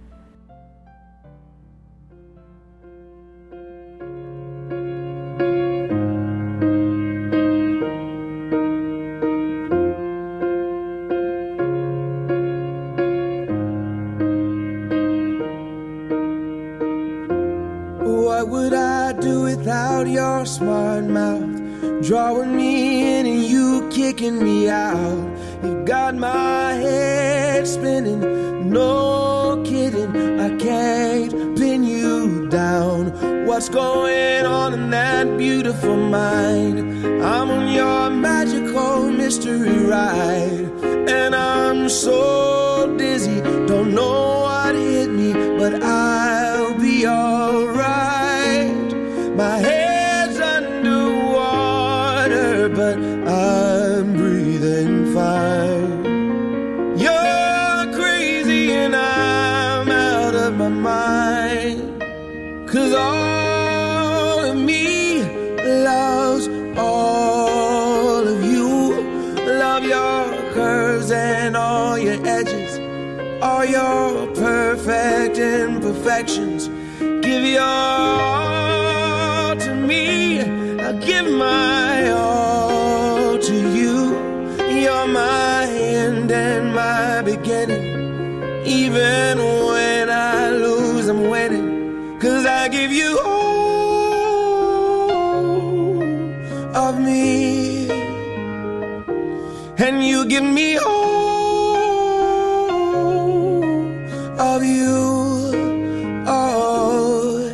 [35.66, 36.78] Beautiful mind?
[37.24, 40.70] I'm on your magical mystery ride,
[41.10, 42.45] and I'm so
[69.76, 72.80] Love your curves and all your edges,
[73.44, 76.70] all your perfect imperfections.
[77.22, 80.40] Give your all to me.
[80.80, 84.16] I'll give my all to you.
[84.80, 88.64] You're my end and my beginning.
[88.66, 92.18] Even when I lose, I'm winning.
[92.22, 93.35] Cause I give you all
[100.26, 101.76] you give me all
[104.40, 106.24] of you.
[106.28, 107.52] Oh.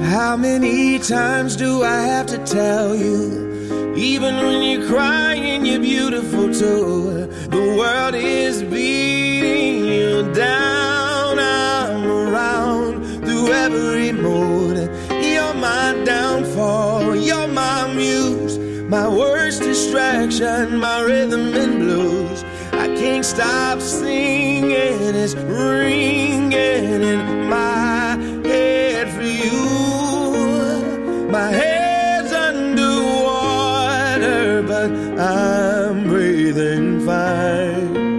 [0.00, 3.94] How many times do I have to tell you?
[3.96, 7.26] Even when you're crying, you're beautiful too.
[7.50, 11.38] The world is beating you down.
[11.38, 14.76] I'm around through every mood.
[15.22, 17.16] You're my downfall.
[17.16, 18.58] You're my muse.
[18.88, 19.39] My worst
[19.80, 22.44] distraction, my rhythm and blues.
[22.72, 24.70] I can't stop singing.
[24.70, 31.30] It's ringing in my head for you.
[31.30, 32.92] My head's underwater,
[34.64, 38.09] but I'm breathing fine.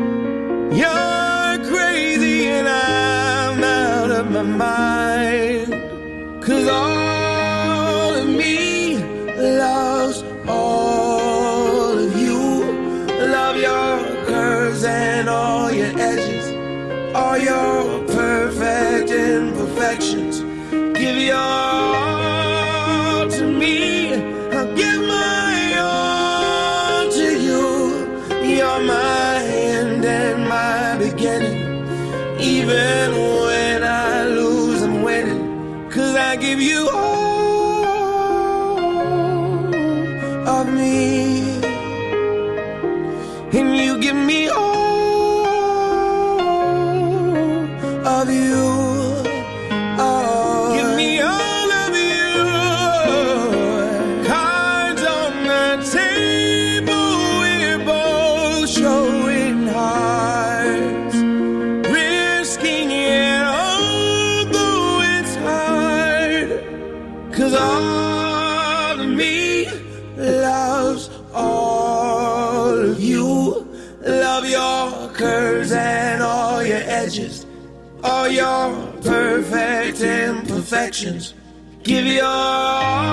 [81.84, 83.11] Give your all